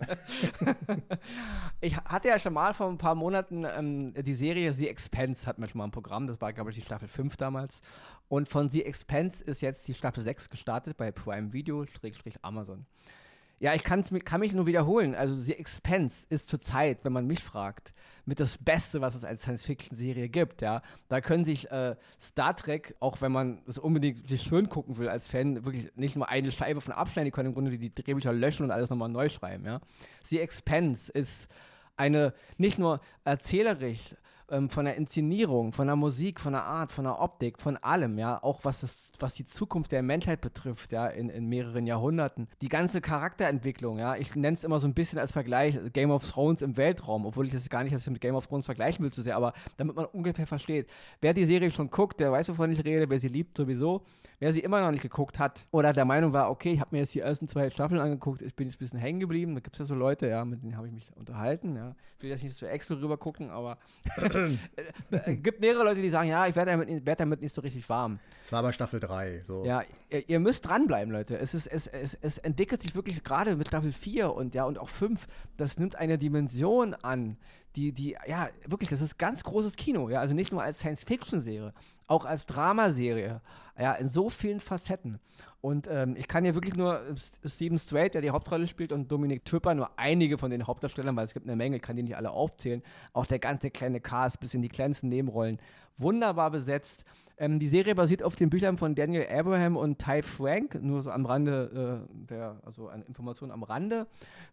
ich 1.81 1.97
hatte 1.97 2.27
ja 2.27 2.39
schon 2.39 2.53
mal 2.53 2.73
vor 2.73 2.87
ein 2.87 2.97
paar 2.97 3.15
Monaten 3.15 3.65
ähm, 3.65 4.13
die 4.13 4.35
Serie 4.35 4.73
The 4.73 4.89
Expense, 4.89 5.45
hatten 5.45 5.61
wir 5.61 5.67
schon 5.67 5.79
mal 5.79 5.85
im 5.85 5.91
Programm. 5.91 6.27
Das 6.27 6.39
war, 6.41 6.53
glaube 6.53 6.71
ich, 6.71 6.75
die 6.75 6.83
Staffel 6.83 7.07
5 7.07 7.37
damals. 7.37 7.81
Und 8.27 8.49
von 8.49 8.69
The 8.69 8.85
Expense 8.85 9.43
ist 9.43 9.61
jetzt 9.61 9.87
die 9.87 9.93
Staffel 9.93 10.23
6 10.23 10.49
gestartet 10.49 10.97
bei 10.97 11.11
Prime 11.11 11.53
Video, 11.53 11.85
Schrägstrich 11.85 12.35
Amazon. 12.43 12.85
Ja, 13.59 13.73
ich 13.73 13.83
kann 13.83 14.03
mich 14.39 14.53
nur 14.53 14.67
wiederholen. 14.67 15.15
Also 15.15 15.35
The 15.35 15.53
Expense 15.53 16.27
ist 16.29 16.47
zurzeit, 16.47 16.99
wenn 17.03 17.11
man 17.11 17.25
mich 17.25 17.43
fragt, 17.43 17.93
mit 18.25 18.39
das 18.39 18.57
Beste, 18.57 19.01
was 19.01 19.15
es 19.15 19.23
als 19.23 19.41
Science-Fiction-Serie 19.41 20.29
gibt. 20.29 20.61
Ja, 20.61 20.83
da 21.07 21.21
können 21.21 21.43
sich 21.43 21.71
äh, 21.71 21.95
Star 22.21 22.55
Trek, 22.55 22.95
auch 22.99 23.19
wenn 23.21 23.31
man 23.31 23.63
es 23.65 23.79
unbedingt 23.79 24.27
sich 24.27 24.43
schön 24.43 24.69
gucken 24.69 24.97
will 24.97 25.09
als 25.09 25.29
Fan, 25.29 25.65
wirklich 25.65 25.89
nicht 25.95 26.15
nur 26.15 26.29
eine 26.29 26.51
Scheibe 26.51 26.81
von 26.81 26.93
abschneiden. 26.93 27.25
Die 27.25 27.31
können 27.31 27.49
im 27.49 27.55
Grunde 27.55 27.75
die 27.77 27.93
Drehbücher 27.93 28.31
löschen 28.31 28.63
und 28.63 28.71
alles 28.71 28.91
nochmal 28.91 29.09
neu 29.09 29.29
schreiben. 29.29 29.65
Ja, 29.65 29.81
The 30.23 30.39
Expense 30.39 31.11
ist 31.11 31.49
eine 31.95 32.33
nicht 32.57 32.77
nur 32.77 33.01
erzählerisch 33.23 34.13
ähm, 34.49 34.69
von 34.69 34.85
der 34.85 34.95
Inszenierung, 34.95 35.73
von 35.73 35.87
der 35.87 35.95
Musik, 35.95 36.39
von 36.39 36.53
der 36.53 36.63
Art, 36.63 36.91
von 36.91 37.05
der 37.05 37.19
Optik, 37.19 37.59
von 37.59 37.77
allem, 37.77 38.17
ja, 38.17 38.41
auch 38.41 38.63
was, 38.63 38.81
das, 38.81 39.11
was 39.19 39.33
die 39.33 39.45
Zukunft 39.45 39.91
der 39.91 40.01
Menschheit 40.01 40.41
betrifft, 40.41 40.91
ja, 40.91 41.07
in, 41.07 41.29
in 41.29 41.47
mehreren 41.47 41.85
Jahrhunderten. 41.85 42.47
Die 42.61 42.69
ganze 42.69 43.01
Charakterentwicklung, 43.01 43.99
ja, 43.99 44.15
ich 44.15 44.35
nenne 44.35 44.55
es 44.55 44.63
immer 44.63 44.79
so 44.79 44.87
ein 44.87 44.93
bisschen 44.93 45.19
als 45.19 45.31
Vergleich 45.31 45.77
Game 45.93 46.11
of 46.11 46.29
Thrones 46.29 46.61
im 46.61 46.77
Weltraum, 46.77 47.25
obwohl 47.25 47.47
ich 47.47 47.53
das 47.53 47.69
gar 47.69 47.83
nicht 47.83 48.07
mit 48.09 48.21
Game 48.21 48.35
of 48.35 48.47
Thrones 48.47 48.65
vergleichen 48.65 49.03
will 49.03 49.11
zu 49.11 49.21
sehr, 49.21 49.35
aber 49.35 49.53
damit 49.77 49.95
man 49.95 50.05
ungefähr 50.05 50.47
versteht. 50.47 50.87
Wer 51.21 51.33
die 51.33 51.45
Serie 51.45 51.71
schon 51.71 51.89
guckt, 51.89 52.19
der 52.19 52.31
weiß, 52.31 52.49
wovon 52.49 52.71
ich 52.71 52.83
rede, 52.85 53.09
wer 53.09 53.19
sie 53.19 53.27
liebt 53.27 53.57
sowieso, 53.57 54.03
wer 54.39 54.53
sie 54.53 54.59
immer 54.59 54.81
noch 54.81 54.91
nicht 54.91 55.01
geguckt 55.01 55.39
hat 55.39 55.65
oder 55.71 55.93
der 55.93 56.05
Meinung 56.05 56.33
war, 56.33 56.49
okay, 56.49 56.71
ich 56.71 56.79
habe 56.79 56.95
mir 56.95 56.99
jetzt 56.99 57.13
die 57.13 57.19
ersten 57.19 57.47
zwei 57.47 57.69
Staffeln 57.69 57.99
angeguckt, 57.99 58.41
ich 58.41 58.55
bin 58.55 58.67
jetzt 58.67 58.75
ein 58.75 58.79
bisschen 58.79 58.99
hängen 58.99 59.19
geblieben, 59.19 59.55
da 59.55 59.61
gibt 59.61 59.75
es 59.75 59.79
ja 59.79 59.85
so 59.85 59.95
Leute, 59.95 60.27
ja, 60.27 60.45
mit 60.45 60.63
denen 60.63 60.77
habe 60.77 60.87
ich 60.87 60.93
mich 60.93 61.11
unterhalten, 61.15 61.75
ja. 61.75 61.95
Ich 62.17 62.23
will 62.23 62.29
jetzt 62.29 62.43
nicht 62.43 62.57
zu 62.57 62.67
Excel 62.67 62.97
rüber 62.97 63.17
gucken, 63.17 63.49
aber 63.49 63.77
gibt 65.41 65.61
mehrere 65.61 65.83
Leute, 65.83 66.01
die 66.01 66.09
sagen, 66.09 66.29
ja, 66.29 66.47
ich 66.47 66.55
werde 66.55 66.71
damit, 66.71 67.05
werd 67.05 67.19
damit 67.19 67.41
nicht 67.41 67.53
so 67.53 67.61
richtig 67.61 67.87
warm. 67.89 68.19
Es 68.43 68.51
war 68.51 68.59
aber 68.59 68.71
Staffel 68.71 68.99
3. 68.99 69.43
So. 69.45 69.65
Ja, 69.65 69.83
ihr, 70.09 70.29
ihr, 70.29 70.39
müsst 70.39 70.65
dranbleiben, 70.65 71.11
Leute. 71.11 71.37
Es, 71.37 71.53
ist, 71.53 71.67
es, 71.67 71.87
es, 71.87 72.17
es 72.21 72.37
entwickelt 72.37 72.81
sich 72.81 72.95
wirklich 72.95 73.23
gerade 73.23 73.55
mit 73.55 73.67
Staffel 73.67 73.91
4 73.91 74.33
und 74.33 74.55
ja 74.55 74.65
und 74.65 74.79
auch 74.79 74.89
5, 74.89 75.27
das 75.57 75.77
nimmt 75.77 75.95
eine 75.95 76.17
Dimension 76.17 76.93
an, 76.93 77.37
die, 77.75 77.91
die, 77.91 78.17
ja, 78.25 78.49
wirklich, 78.65 78.89
das 78.89 79.01
ist 79.01 79.17
ganz 79.17 79.43
großes 79.43 79.75
Kino, 79.75 80.09
ja, 80.09 80.19
also 80.19 80.33
nicht 80.33 80.51
nur 80.51 80.63
als 80.63 80.79
Science-Fiction-Serie, 80.79 81.73
auch 82.07 82.25
als 82.25 82.45
Dramaserie, 82.47 83.41
ja, 83.79 83.93
in 83.93 84.09
so 84.09 84.29
vielen 84.29 84.59
Facetten. 84.59 85.19
Und 85.61 85.87
ähm, 85.89 86.15
ich 86.17 86.27
kann 86.27 86.43
hier 86.43 86.53
wirklich 86.53 86.75
nur 86.75 87.01
Steven 87.43 87.77
Strait, 87.79 88.13
der 88.13 88.21
die 88.21 88.29
Hauptrolle 88.29 88.67
spielt, 88.67 88.91
und 88.91 89.11
Dominik 89.11 89.43
Tüpper, 89.43 89.73
nur 89.73 89.89
einige 89.97 90.37
von 90.37 90.51
den 90.51 90.67
Hauptdarstellern, 90.67 91.15
weil 91.15 91.25
es 91.25 91.33
gibt 91.33 91.47
eine 91.47 91.55
Menge, 91.55 91.77
ich 91.77 91.81
kann 91.81 91.95
die 91.95 92.03
nicht 92.03 92.15
alle 92.15 92.31
aufzählen. 92.31 92.83
Auch 93.13 93.25
der 93.25 93.39
ganze 93.39 93.71
kleine 93.71 93.99
Cast 93.99 94.39
bis 94.39 94.53
in 94.53 94.61
die 94.61 94.69
kleinsten 94.69 95.09
Nebenrollen 95.09 95.59
wunderbar 95.97 96.51
besetzt. 96.51 97.03
Ähm, 97.37 97.59
die 97.59 97.67
Serie 97.67 97.95
basiert 97.95 98.23
auf 98.23 98.35
den 98.35 98.49
Büchern 98.49 98.77
von 98.77 98.95
Daniel 98.95 99.27
Abraham 99.31 99.77
und 99.77 99.99
Ty 99.99 100.21
Frank, 100.23 100.81
nur 100.81 101.01
so 101.01 101.11
am 101.11 101.25
Rande, 101.25 102.03
äh, 102.07 102.27
der, 102.29 102.57
also 102.65 102.87
eine 102.87 103.03
Information 103.03 103.51
am 103.51 103.63
Rande, 103.63 104.07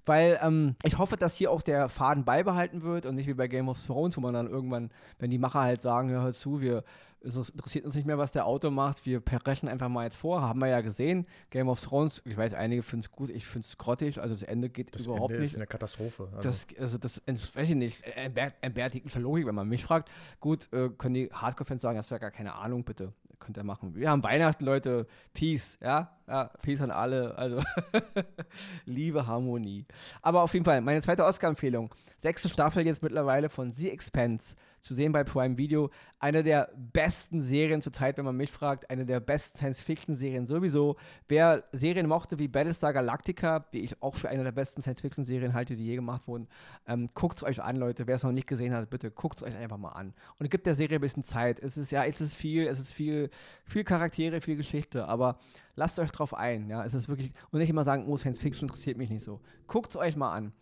weil 0.04 0.38
ähm, 0.42 0.74
ich 0.82 0.98
hoffe, 0.98 1.16
dass 1.16 1.36
hier 1.36 1.50
auch 1.50 1.62
der 1.62 1.88
Faden 1.88 2.24
beibehalten 2.24 2.82
wird 2.82 3.06
und 3.06 3.14
nicht 3.14 3.26
wie 3.26 3.34
bei 3.34 3.48
Game 3.48 3.68
of 3.68 3.82
Thrones, 3.82 4.16
wo 4.16 4.20
man 4.20 4.34
dann 4.34 4.48
irgendwann, 4.48 4.90
wenn 5.18 5.30
die 5.30 5.38
Macher 5.38 5.60
halt 5.60 5.82
sagen, 5.82 6.10
hör 6.10 6.32
zu, 6.32 6.60
wir 6.60 6.84
es 7.24 7.50
interessiert 7.50 7.84
uns 7.84 7.94
nicht 7.94 8.06
mehr, 8.06 8.18
was 8.18 8.32
der 8.32 8.46
Autor 8.46 8.70
macht, 8.70 9.06
wir 9.06 9.22
rechnen 9.46 9.70
einfach 9.70 9.88
mal 9.88 10.04
jetzt 10.04 10.16
vor, 10.16 10.42
haben 10.42 10.60
wir 10.60 10.68
ja 10.68 10.80
gesehen, 10.80 11.26
Game 11.50 11.68
of 11.68 11.80
Thrones, 11.80 12.22
ich 12.24 12.36
weiß, 12.36 12.54
einige 12.54 12.82
finden 12.82 13.04
es 13.04 13.10
gut, 13.10 13.30
ich 13.30 13.46
finde 13.46 13.66
es 13.66 13.78
grottig, 13.78 14.20
also 14.20 14.34
das 14.34 14.42
Ende 14.42 14.68
geht 14.68 14.94
das 14.94 15.06
überhaupt 15.06 15.32
Ende 15.32 15.40
nicht. 15.40 15.52
Das 15.52 15.52
ist 15.52 15.56
eine 15.56 15.66
Katastrophe. 15.66 16.28
Also 16.36 16.48
das, 16.48 16.66
also 16.78 16.98
das, 16.98 17.22
weiß 17.26 17.70
ich 17.70 17.76
nicht, 17.76 18.02
entbehrt 18.02 18.94
jegliche 18.94 19.20
Logik, 19.20 19.46
wenn 19.46 19.54
man 19.54 19.68
mich 19.68 19.84
fragt. 19.84 20.10
Gut, 20.40 20.72
äh, 20.72 20.90
können 20.90 21.14
die 21.14 21.30
Hardcore-Fans 21.32 21.82
sagen, 21.82 21.98
hast 21.98 22.10
du 22.10 22.14
ja 22.14 22.18
gar 22.18 22.30
keine 22.30 22.54
Ahnung, 22.54 22.84
bitte. 22.84 23.12
Könnt 23.40 23.58
ihr 23.58 23.64
machen. 23.64 23.94
Wir 23.94 24.08
haben 24.08 24.22
Weihnachten, 24.22 24.64
Leute. 24.64 25.06
Peace, 25.34 25.76
ja? 25.82 26.16
Ja, 26.26 26.44
Peace 26.62 26.80
an 26.80 26.90
alle. 26.90 27.36
Also, 27.36 27.62
Liebe, 28.86 29.26
Harmonie. 29.26 29.84
Aber 30.22 30.42
auf 30.42 30.54
jeden 30.54 30.64
Fall, 30.64 30.80
meine 30.80 31.02
zweite 31.02 31.24
Oscar-Empfehlung. 31.24 31.94
Sechste 32.18 32.48
Staffel 32.48 32.86
jetzt 32.86 33.02
mittlerweile 33.02 33.50
von 33.50 33.72
The 33.72 33.90
Expense 33.90 34.54
zu 34.84 34.94
sehen 34.94 35.12
bei 35.12 35.24
Prime 35.24 35.56
Video. 35.56 35.90
Eine 36.18 36.42
der 36.42 36.70
besten 36.92 37.40
Serien 37.40 37.80
zurzeit, 37.80 38.18
wenn 38.18 38.24
man 38.24 38.36
mich 38.36 38.50
fragt. 38.50 38.90
Eine 38.90 39.06
der 39.06 39.18
besten 39.18 39.56
Science-Fiction-Serien 39.58 40.46
sowieso. 40.46 40.96
Wer 41.26 41.64
Serien 41.72 42.06
mochte 42.06 42.38
wie 42.38 42.48
Battlestar 42.48 42.92
Galactica, 42.92 43.60
die 43.72 43.80
ich 43.80 44.00
auch 44.02 44.14
für 44.14 44.28
eine 44.28 44.44
der 44.44 44.52
besten 44.52 44.82
Science-Fiction-Serien 44.82 45.54
halte, 45.54 45.74
die 45.74 45.86
je 45.86 45.96
gemacht 45.96 46.28
wurden, 46.28 46.48
ähm, 46.86 47.08
guckt 47.14 47.38
es 47.38 47.44
euch 47.44 47.62
an, 47.62 47.76
Leute. 47.76 48.06
Wer 48.06 48.16
es 48.16 48.22
noch 48.22 48.32
nicht 48.32 48.46
gesehen 48.46 48.74
hat, 48.74 48.90
bitte 48.90 49.10
guckt 49.10 49.38
es 49.38 49.48
euch 49.48 49.56
einfach 49.56 49.78
mal 49.78 49.92
an. 49.92 50.12
Und 50.38 50.50
gibt 50.50 50.66
der 50.66 50.74
Serie 50.74 50.98
ein 50.98 51.00
bisschen 51.00 51.24
Zeit. 51.24 51.58
Es 51.60 51.78
ist 51.78 51.90
ja, 51.90 52.04
es 52.04 52.20
ist 52.20 52.34
viel, 52.34 52.66
es 52.66 52.78
ist 52.78 52.92
viel, 52.92 53.30
viel 53.64 53.84
Charaktere, 53.84 54.42
viel 54.42 54.56
Geschichte, 54.56 55.08
aber 55.08 55.38
lasst 55.76 55.98
euch 55.98 56.12
drauf 56.12 56.34
ein. 56.34 56.68
Ja, 56.68 56.84
es 56.84 56.92
ist 56.92 57.08
wirklich, 57.08 57.32
und 57.50 57.58
nicht 57.58 57.70
immer 57.70 57.84
sagen, 57.84 58.04
oh, 58.06 58.18
Science-Fiction 58.18 58.68
interessiert 58.68 58.98
mich 58.98 59.08
nicht 59.08 59.24
so. 59.24 59.40
Guckt 59.66 59.90
es 59.90 59.96
euch 59.96 60.14
mal 60.14 60.32
an. 60.32 60.52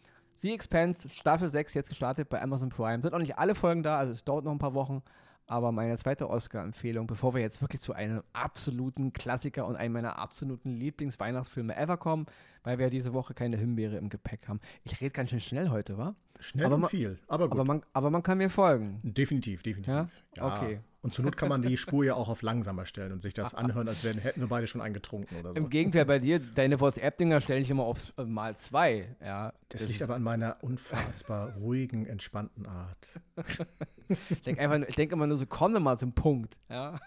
The 0.42 0.52
Expanse, 0.52 1.08
Staffel 1.08 1.48
6, 1.48 1.72
jetzt 1.74 1.88
gestartet 1.88 2.28
bei 2.28 2.42
Amazon 2.42 2.68
Prime. 2.68 3.00
Sind 3.00 3.14
auch 3.14 3.20
nicht 3.20 3.38
alle 3.38 3.54
Folgen 3.54 3.84
da, 3.84 3.98
also 3.98 4.12
es 4.12 4.24
dauert 4.24 4.44
noch 4.44 4.50
ein 4.50 4.58
paar 4.58 4.74
Wochen. 4.74 5.02
Aber 5.46 5.70
meine 5.70 5.96
zweite 5.98 6.28
Oscar-Empfehlung, 6.28 7.06
bevor 7.06 7.34
wir 7.34 7.40
jetzt 7.40 7.60
wirklich 7.60 7.80
zu 7.80 7.92
einem 7.92 8.22
absoluten 8.32 9.12
Klassiker 9.12 9.66
und 9.66 9.76
einem 9.76 9.94
meiner 9.94 10.18
absoluten 10.18 10.74
Lieblings-Weihnachtsfilme 10.76 11.76
ever 11.76 11.96
kommen, 11.96 12.26
weil 12.64 12.78
wir 12.78 12.86
ja 12.86 12.90
diese 12.90 13.12
Woche 13.12 13.34
keine 13.34 13.56
Himbeere 13.56 13.96
im 13.96 14.08
Gepäck 14.08 14.48
haben. 14.48 14.60
Ich 14.82 15.00
rede 15.00 15.12
ganz 15.12 15.30
schön 15.30 15.40
schnell 15.40 15.70
heute, 15.70 15.96
wa? 15.96 16.14
Schnell 16.40 16.66
aber 16.66 16.74
und 16.74 16.80
man, 16.82 16.90
viel, 16.90 17.18
aber 17.28 17.48
gut. 17.48 17.60
Aber 17.60 17.64
man, 17.64 17.82
aber 17.92 18.10
man 18.10 18.22
kann 18.24 18.38
mir 18.38 18.50
folgen. 18.50 18.98
Definitiv, 19.04 19.62
definitiv. 19.62 19.94
Ja? 19.94 20.08
ja. 20.36 20.56
Okay. 20.56 20.80
Und 21.02 21.12
zur 21.12 21.24
Not 21.24 21.36
kann 21.36 21.48
man 21.48 21.62
die 21.62 21.76
Spur 21.76 22.04
ja 22.04 22.14
auch 22.14 22.28
auf 22.28 22.42
langsamer 22.42 22.86
stellen 22.86 23.10
und 23.10 23.22
sich 23.22 23.34
das 23.34 23.54
anhören, 23.54 23.88
als 23.88 24.04
wären, 24.04 24.18
hätten 24.18 24.40
wir 24.40 24.46
beide 24.46 24.68
schon 24.68 24.80
eingetrunken 24.80 25.36
oder 25.36 25.50
so. 25.50 25.56
Im 25.56 25.68
Gegenteil, 25.68 26.04
bei 26.04 26.20
dir, 26.20 26.38
deine 26.38 26.80
WhatsApp-Dinger 26.80 27.40
stelle 27.40 27.60
ich 27.60 27.70
immer 27.70 27.82
auf 27.82 28.12
äh, 28.16 28.24
mal 28.24 28.56
zwei. 28.56 29.16
Ja, 29.20 29.52
das, 29.68 29.82
das 29.82 29.88
liegt 29.88 30.02
aber 30.02 30.14
an 30.14 30.22
meiner 30.22 30.58
unfassbar 30.60 31.54
ruhigen, 31.56 32.06
entspannten 32.06 32.66
Art. 32.66 33.20
ich 34.30 34.42
denke 34.42 34.60
einfach, 34.62 34.88
ich 34.88 34.94
denke 34.94 35.16
immer 35.16 35.26
nur 35.26 35.38
so, 35.38 35.46
komm 35.46 35.72
mal 35.82 35.98
zum 35.98 36.12
Punkt. 36.12 36.56
Ja? 36.70 37.00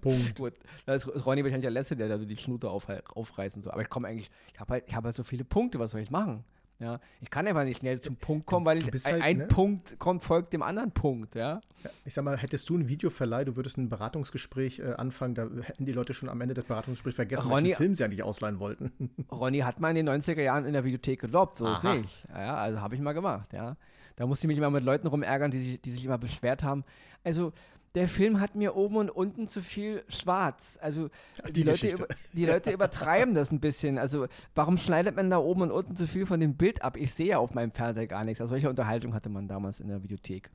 Punkt. 0.00 0.34
Gut, 0.36 0.54
da 0.86 0.94
ist 0.94 1.06
Ronny 1.06 1.44
wahrscheinlich 1.44 1.62
der 1.62 1.70
Letzte, 1.70 1.96
der 1.96 2.08
da 2.08 2.18
so 2.18 2.24
die 2.24 2.38
Schnute 2.38 2.70
auf, 2.70 2.86
aufreißen 2.88 3.62
soll. 3.62 3.72
Aber 3.72 3.82
ich 3.82 3.90
komme 3.90 4.08
eigentlich, 4.08 4.30
ich 4.54 4.60
habe 4.60 4.72
halt, 4.72 4.94
hab 4.94 5.04
halt 5.04 5.16
so 5.16 5.24
viele 5.24 5.44
Punkte, 5.44 5.78
was 5.78 5.90
soll 5.90 6.00
ich 6.00 6.10
machen? 6.10 6.44
Ja, 6.80 6.98
ich 7.20 7.28
kann 7.28 7.46
einfach 7.46 7.64
nicht 7.64 7.80
schnell 7.80 8.00
zum 8.00 8.16
Punkt 8.16 8.46
kommen, 8.46 8.64
weil 8.64 8.78
ich, 8.78 8.86
halt, 9.04 9.22
ein, 9.22 9.36
ne? 9.36 9.46
Punkt 9.46 9.98
kommt, 9.98 10.24
folgt 10.24 10.54
dem 10.54 10.62
anderen 10.62 10.92
Punkt, 10.92 11.34
ja? 11.34 11.60
ja? 11.84 11.90
Ich 12.06 12.14
sag 12.14 12.24
mal, 12.24 12.38
hättest 12.38 12.70
du 12.70 12.78
ein 12.78 12.88
Videoverleih, 12.88 13.44
du 13.44 13.54
würdest 13.54 13.76
ein 13.76 13.90
Beratungsgespräch 13.90 14.78
äh, 14.78 14.94
anfangen, 14.94 15.34
da 15.34 15.46
hätten 15.62 15.84
die 15.84 15.92
Leute 15.92 16.14
schon 16.14 16.30
am 16.30 16.40
Ende 16.40 16.54
des 16.54 16.64
Beratungsgesprächs 16.64 17.16
vergessen, 17.16 17.50
Ronny, 17.50 17.64
welchen 17.64 17.76
Film 17.76 17.94
sie 17.94 18.04
eigentlich 18.04 18.22
ausleihen 18.22 18.60
wollten. 18.60 19.10
Ronny 19.30 19.58
hat 19.58 19.78
mal 19.78 19.90
in 19.90 20.06
den 20.06 20.08
90er 20.08 20.40
Jahren 20.40 20.64
in 20.64 20.72
der 20.72 20.82
Videothek 20.82 21.20
gelobt, 21.20 21.56
so 21.56 21.66
Aha. 21.66 21.92
ist 21.92 22.00
nicht. 22.00 22.28
Ja, 22.30 22.56
also 22.56 22.80
habe 22.80 22.94
ich 22.94 23.00
mal 23.02 23.12
gemacht, 23.12 23.52
ja. 23.52 23.76
Da 24.16 24.26
musste 24.26 24.46
ich 24.46 24.48
mich 24.48 24.58
immer 24.58 24.70
mit 24.70 24.84
Leuten 24.84 25.06
rumärgern, 25.06 25.50
die 25.50 25.58
sich, 25.58 25.80
die 25.82 25.92
sich 25.92 26.04
immer 26.04 26.18
beschwert 26.18 26.62
haben. 26.62 26.84
Also, 27.24 27.52
der 27.94 28.06
Film 28.06 28.40
hat 28.40 28.54
mir 28.54 28.76
oben 28.76 28.96
und 28.96 29.10
unten 29.10 29.48
zu 29.48 29.62
viel 29.62 30.04
schwarz. 30.08 30.78
Also 30.80 31.10
die, 31.48 31.52
die, 31.52 31.62
Leute, 31.64 31.88
über, 31.88 32.06
die 32.32 32.46
Leute 32.46 32.70
übertreiben 32.72 33.34
das 33.34 33.50
ein 33.50 33.60
bisschen. 33.60 33.98
Also 33.98 34.28
warum 34.54 34.76
schneidet 34.76 35.16
man 35.16 35.28
da 35.28 35.38
oben 35.38 35.62
und 35.62 35.72
unten 35.72 35.96
zu 35.96 36.06
viel 36.06 36.26
von 36.26 36.38
dem 36.38 36.56
Bild 36.56 36.82
ab? 36.82 36.96
Ich 36.96 37.12
sehe 37.12 37.28
ja 37.28 37.38
auf 37.38 37.54
meinem 37.54 37.72
Fernseher 37.72 38.06
gar 38.06 38.24
nichts. 38.24 38.40
Also 38.40 38.52
solche 38.52 38.68
Unterhaltung 38.70 39.12
hatte 39.12 39.28
man 39.28 39.48
damals 39.48 39.80
in 39.80 39.88
der 39.88 40.02
Videothek. 40.02 40.50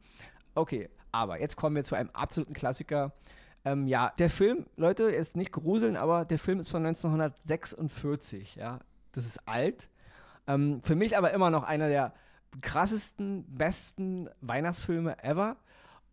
Okay, 0.54 0.90
aber 1.12 1.42
jetzt 1.42 1.58
kommen 1.58 1.76
wir 1.76 1.84
zu 1.84 1.96
einem 1.96 2.10
absoluten 2.12 2.54
Klassiker. 2.54 3.12
Ähm, 3.66 3.88
ja, 3.88 4.14
der 4.18 4.30
Film, 4.30 4.66
Leute, 4.78 5.04
ist 5.04 5.36
nicht 5.36 5.52
gruseln, 5.52 5.98
aber 5.98 6.24
der 6.24 6.40
Film 6.40 6.60
ist 6.60 6.70
von 6.70 6.86
1946. 6.86 8.56
Ja, 8.56 8.80
das 9.12 9.26
ist 9.26 9.46
alt. 9.48 9.90
Ähm, 10.48 10.82
für 10.84 10.96
mich 10.96 11.18
aber 11.18 11.34
immer 11.34 11.50
noch 11.50 11.64
einer 11.64 11.90
der 11.90 12.14
krassesten, 12.62 13.44
besten 13.48 14.30
Weihnachtsfilme 14.42 15.22
ever. 15.24 15.58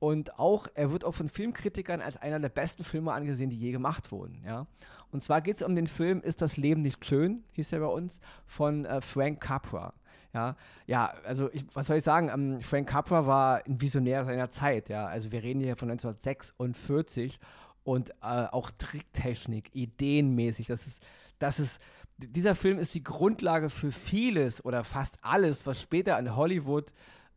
Und 0.03 0.37
auch, 0.37 0.67
er 0.75 0.91
wird 0.91 1.05
auch 1.05 1.13
von 1.13 1.29
Filmkritikern 1.29 2.01
als 2.01 2.17
einer 2.17 2.41
der 2.41 2.49
besten 2.49 2.83
Filme 2.83 3.13
angesehen, 3.13 3.51
die 3.51 3.57
je 3.57 3.71
gemacht 3.71 4.11
wurden. 4.11 4.43
Ja? 4.45 4.67
Und 5.13 5.23
zwar 5.23 5.41
geht 5.41 5.59
es 5.59 5.63
um 5.63 5.77
den 5.77 5.87
Film 5.87 6.23
Ist 6.23 6.43
das 6.43 6.57
Leben 6.57 6.83
nicht 6.83 7.07
schön, 7.07 7.45
hieß 7.53 7.71
er 7.71 7.79
bei 7.79 7.87
uns, 7.87 8.19
von 8.45 8.85
äh, 8.85 9.01
Frank 9.01 9.41
Capra. 9.41 9.95
Ja, 10.35 10.57
ja, 10.89 11.15
also 11.25 11.51
ich, 11.53 11.65
was 11.75 11.87
soll 11.87 11.99
ich 11.99 12.03
sagen? 12.03 12.31
Ähm, 12.35 12.61
Frank 12.63 12.89
Capra 12.89 13.29
war 13.29 13.65
ein 13.65 13.81
Visionär 13.81 14.25
seiner 14.25 14.51
Zeit, 14.51 14.89
ja. 14.89 15.07
Also 15.07 15.31
wir 15.31 15.45
reden 15.45 15.61
hier 15.61 15.77
von 15.77 15.89
1946 15.89 17.39
und 17.85 18.11
äh, 18.11 18.47
auch 18.51 18.73
Tricktechnik, 18.73 19.71
ideenmäßig. 19.73 20.67
Das 20.67 20.85
ist, 20.85 21.07
das 21.39 21.61
ist, 21.61 21.81
dieser 22.19 22.57
Film 22.57 22.81
ist 22.81 22.97
die 22.97 23.05
Grundlage 23.05 23.71
für 23.71 23.93
vieles 23.93 24.65
oder 24.65 24.83
fast 24.83 25.17
alles, 25.23 25.65
was 25.65 25.81
später 25.81 26.17
an 26.17 26.35
Hollywood 26.35 26.91
äh, 26.91 26.95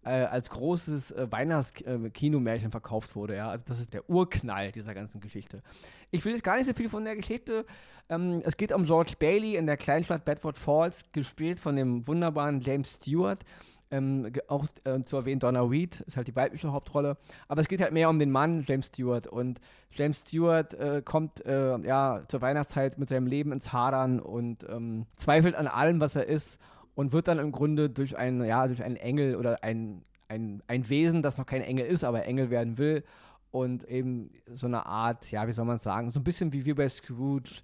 als 0.09 0.49
großes 0.49 1.11
äh, 1.11 1.31
Weihnachtskinomärchen 1.31 2.67
äh, 2.67 2.71
verkauft 2.71 3.15
wurde. 3.15 3.35
Ja? 3.35 3.49
Also 3.49 3.65
das 3.67 3.79
ist 3.79 3.93
der 3.93 4.09
Urknall 4.09 4.71
dieser 4.71 4.93
ganzen 4.93 5.19
Geschichte. 5.19 5.63
Ich 6.11 6.23
will 6.23 6.33
jetzt 6.33 6.43
gar 6.43 6.57
nicht 6.57 6.67
so 6.67 6.73
viel 6.73 6.89
von 6.89 7.03
der 7.03 7.15
Geschichte. 7.15 7.65
Ähm, 8.09 8.41
es 8.45 8.55
geht 8.55 8.71
um 8.71 8.85
George 8.85 9.13
Bailey 9.17 9.55
in 9.55 9.65
der 9.65 9.77
Kleinstadt 9.77 10.25
Bedford 10.25 10.57
Falls, 10.57 11.05
gespielt 11.11 11.59
von 11.59 11.75
dem 11.75 12.07
wunderbaren 12.07 12.61
James 12.61 12.93
Stewart. 12.93 13.43
Ähm, 13.91 14.31
auch 14.47 14.65
äh, 14.83 15.03
zu 15.03 15.15
erwähnen, 15.15 15.39
Donna 15.39 15.61
Reed 15.61 16.01
ist 16.01 16.17
halt 16.17 16.27
die 16.27 16.35
weibliche 16.35 16.71
Hauptrolle. 16.71 17.17
Aber 17.47 17.61
es 17.61 17.67
geht 17.67 17.81
halt 17.81 17.93
mehr 17.93 18.09
um 18.09 18.19
den 18.19 18.31
Mann, 18.31 18.63
James 18.67 18.87
Stewart. 18.87 19.27
Und 19.27 19.59
James 19.91 20.21
Stewart 20.21 20.73
äh, 20.75 21.01
kommt 21.03 21.45
äh, 21.45 21.77
ja 21.79 22.23
zur 22.27 22.41
Weihnachtszeit 22.41 22.97
mit 22.97 23.09
seinem 23.09 23.27
Leben 23.27 23.51
ins 23.51 23.73
Hadern 23.73 24.19
und 24.19 24.65
ähm, 24.69 25.05
zweifelt 25.15 25.55
an 25.55 25.67
allem, 25.67 26.01
was 26.01 26.15
er 26.15 26.25
ist 26.25 26.59
und 26.95 27.11
wird 27.11 27.27
dann 27.27 27.39
im 27.39 27.51
Grunde 27.51 27.89
durch 27.89 28.17
einen, 28.17 28.43
ja, 28.43 28.67
durch 28.67 28.81
einen 28.83 28.95
Engel 28.95 29.35
oder 29.35 29.63
ein, 29.63 30.03
ein, 30.27 30.63
ein 30.67 30.89
Wesen, 30.89 31.21
das 31.21 31.37
noch 31.37 31.45
kein 31.45 31.61
Engel 31.61 31.85
ist, 31.85 32.03
aber 32.03 32.25
Engel 32.25 32.49
werden 32.49 32.77
will. 32.77 33.03
Und 33.51 33.87
eben 33.87 34.31
so 34.51 34.67
eine 34.67 34.85
Art, 34.85 35.31
ja, 35.31 35.47
wie 35.47 35.51
soll 35.51 35.65
man 35.65 35.77
sagen, 35.77 36.11
so 36.11 36.19
ein 36.19 36.23
bisschen 36.23 36.51
wie 36.51 36.65
wir 36.65 36.75
bei 36.75 36.89
Scrooge. 36.89 37.61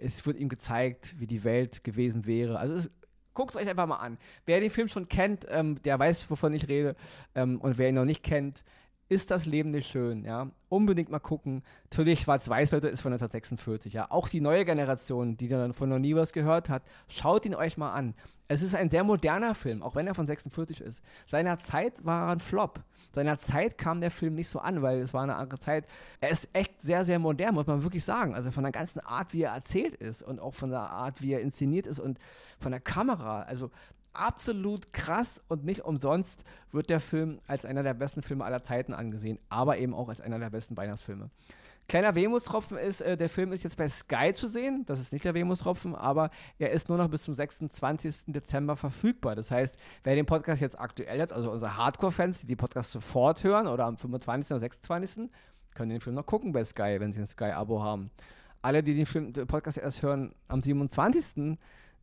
Es 0.00 0.26
wird 0.26 0.38
ihm 0.38 0.48
gezeigt, 0.48 1.14
wie 1.18 1.26
die 1.26 1.44
Welt 1.44 1.84
gewesen 1.84 2.26
wäre. 2.26 2.58
Also 2.58 2.74
es 2.74 2.90
guckt 3.34 3.50
es 3.50 3.56
euch 3.56 3.68
einfach 3.68 3.86
mal 3.86 3.96
an. 3.96 4.18
Wer 4.46 4.60
den 4.60 4.70
Film 4.70 4.88
schon 4.88 5.08
kennt, 5.08 5.46
ähm, 5.48 5.80
der 5.82 5.98
weiß, 5.98 6.28
wovon 6.30 6.54
ich 6.54 6.66
rede. 6.68 6.96
Ähm, 7.36 7.60
und 7.60 7.78
wer 7.78 7.88
ihn 7.88 7.94
noch 7.94 8.04
nicht 8.04 8.24
kennt, 8.24 8.64
ist 9.08 9.30
das 9.30 9.46
Leben 9.46 9.70
nicht 9.70 9.88
schön, 9.88 10.24
ja. 10.24 10.50
Unbedingt 10.68 11.08
mal 11.10 11.18
gucken. 11.18 11.62
Natürlich, 11.84 12.20
Schwarz-Weiß, 12.20 12.72
Leute, 12.72 12.88
ist 12.88 13.00
von 13.00 13.12
1946, 13.12 13.94
ja. 13.94 14.10
Auch 14.10 14.28
die 14.28 14.40
neue 14.40 14.64
Generation, 14.64 15.36
die 15.36 15.48
dann 15.48 15.72
von 15.72 15.88
noch 15.88 15.98
nie 15.98 16.14
was 16.14 16.32
gehört 16.32 16.68
hat, 16.68 16.82
schaut 17.08 17.46
ihn 17.46 17.54
euch 17.54 17.78
mal 17.78 17.92
an. 17.92 18.14
Es 18.48 18.62
ist 18.62 18.74
ein 18.74 18.90
sehr 18.90 19.04
moderner 19.04 19.54
Film, 19.54 19.82
auch 19.82 19.94
wenn 19.94 20.06
er 20.06 20.14
von 20.14 20.26
46 20.26 20.80
ist. 20.80 21.02
Seiner 21.26 21.58
Zeit 21.58 22.04
war 22.04 22.28
er 22.28 22.32
ein 22.32 22.40
Flop. 22.40 22.80
Seiner 23.12 23.38
Zeit 23.38 23.78
kam 23.78 24.00
der 24.00 24.10
Film 24.10 24.34
nicht 24.34 24.48
so 24.48 24.58
an, 24.58 24.82
weil 24.82 25.00
es 25.00 25.14
war 25.14 25.22
eine 25.22 25.36
andere 25.36 25.58
Zeit. 25.58 25.86
Er 26.20 26.30
ist 26.30 26.48
echt 26.52 26.80
sehr, 26.80 27.04
sehr 27.04 27.18
modern, 27.18 27.54
muss 27.54 27.66
man 27.66 27.82
wirklich 27.82 28.04
sagen. 28.04 28.34
Also 28.34 28.50
von 28.50 28.62
der 28.62 28.72
ganzen 28.72 29.00
Art, 29.00 29.32
wie 29.32 29.42
er 29.42 29.52
erzählt 29.52 29.94
ist 29.94 30.22
und 30.22 30.40
auch 30.40 30.54
von 30.54 30.70
der 30.70 30.80
Art, 30.80 31.22
wie 31.22 31.32
er 31.32 31.40
inszeniert 31.40 31.86
ist 31.86 31.98
und 31.98 32.18
von 32.58 32.72
der 32.72 32.80
Kamera. 32.80 33.42
Also 33.42 33.70
absolut 34.18 34.92
krass 34.92 35.42
und 35.48 35.64
nicht 35.64 35.84
umsonst 35.84 36.44
wird 36.72 36.90
der 36.90 37.00
Film 37.00 37.40
als 37.46 37.64
einer 37.64 37.82
der 37.82 37.94
besten 37.94 38.22
Filme 38.22 38.44
aller 38.44 38.62
Zeiten 38.62 38.92
angesehen, 38.92 39.38
aber 39.48 39.78
eben 39.78 39.94
auch 39.94 40.08
als 40.08 40.20
einer 40.20 40.38
der 40.38 40.50
besten 40.50 40.76
Weihnachtsfilme. 40.76 41.30
Kleiner 41.88 42.14
Wehmutstropfen 42.14 42.76
ist, 42.76 43.00
äh, 43.00 43.16
der 43.16 43.30
Film 43.30 43.50
ist 43.50 43.62
jetzt 43.62 43.78
bei 43.78 43.88
Sky 43.88 44.34
zu 44.34 44.46
sehen. 44.46 44.84
Das 44.84 45.00
ist 45.00 45.10
nicht 45.10 45.24
der 45.24 45.32
Wehmutstropfen, 45.32 45.94
aber 45.94 46.30
er 46.58 46.70
ist 46.70 46.90
nur 46.90 46.98
noch 46.98 47.08
bis 47.08 47.22
zum 47.22 47.34
26. 47.34 48.26
Dezember 48.26 48.76
verfügbar. 48.76 49.34
Das 49.34 49.50
heißt, 49.50 49.78
wer 50.04 50.14
den 50.14 50.26
Podcast 50.26 50.60
jetzt 50.60 50.78
aktuell 50.78 51.22
hat, 51.22 51.32
also 51.32 51.50
unsere 51.50 51.78
Hardcore-Fans, 51.78 52.42
die 52.42 52.46
die 52.46 52.56
Podcast 52.56 52.90
sofort 52.92 53.42
hören 53.42 53.66
oder 53.66 53.86
am 53.86 53.96
25. 53.96 54.50
oder 54.50 54.60
26., 54.60 55.30
können 55.74 55.88
den 55.88 56.02
Film 56.02 56.14
noch 56.14 56.26
gucken 56.26 56.52
bei 56.52 56.62
Sky, 56.62 56.96
wenn 56.98 57.14
sie 57.14 57.20
ein 57.20 57.26
Sky-Abo 57.26 57.82
haben. 57.82 58.10
Alle, 58.60 58.82
die 58.82 58.94
den, 58.94 59.06
Film, 59.06 59.32
den 59.32 59.46
Podcast 59.46 59.78
erst 59.78 60.02
hören 60.02 60.34
am 60.48 60.60
27., 60.60 61.56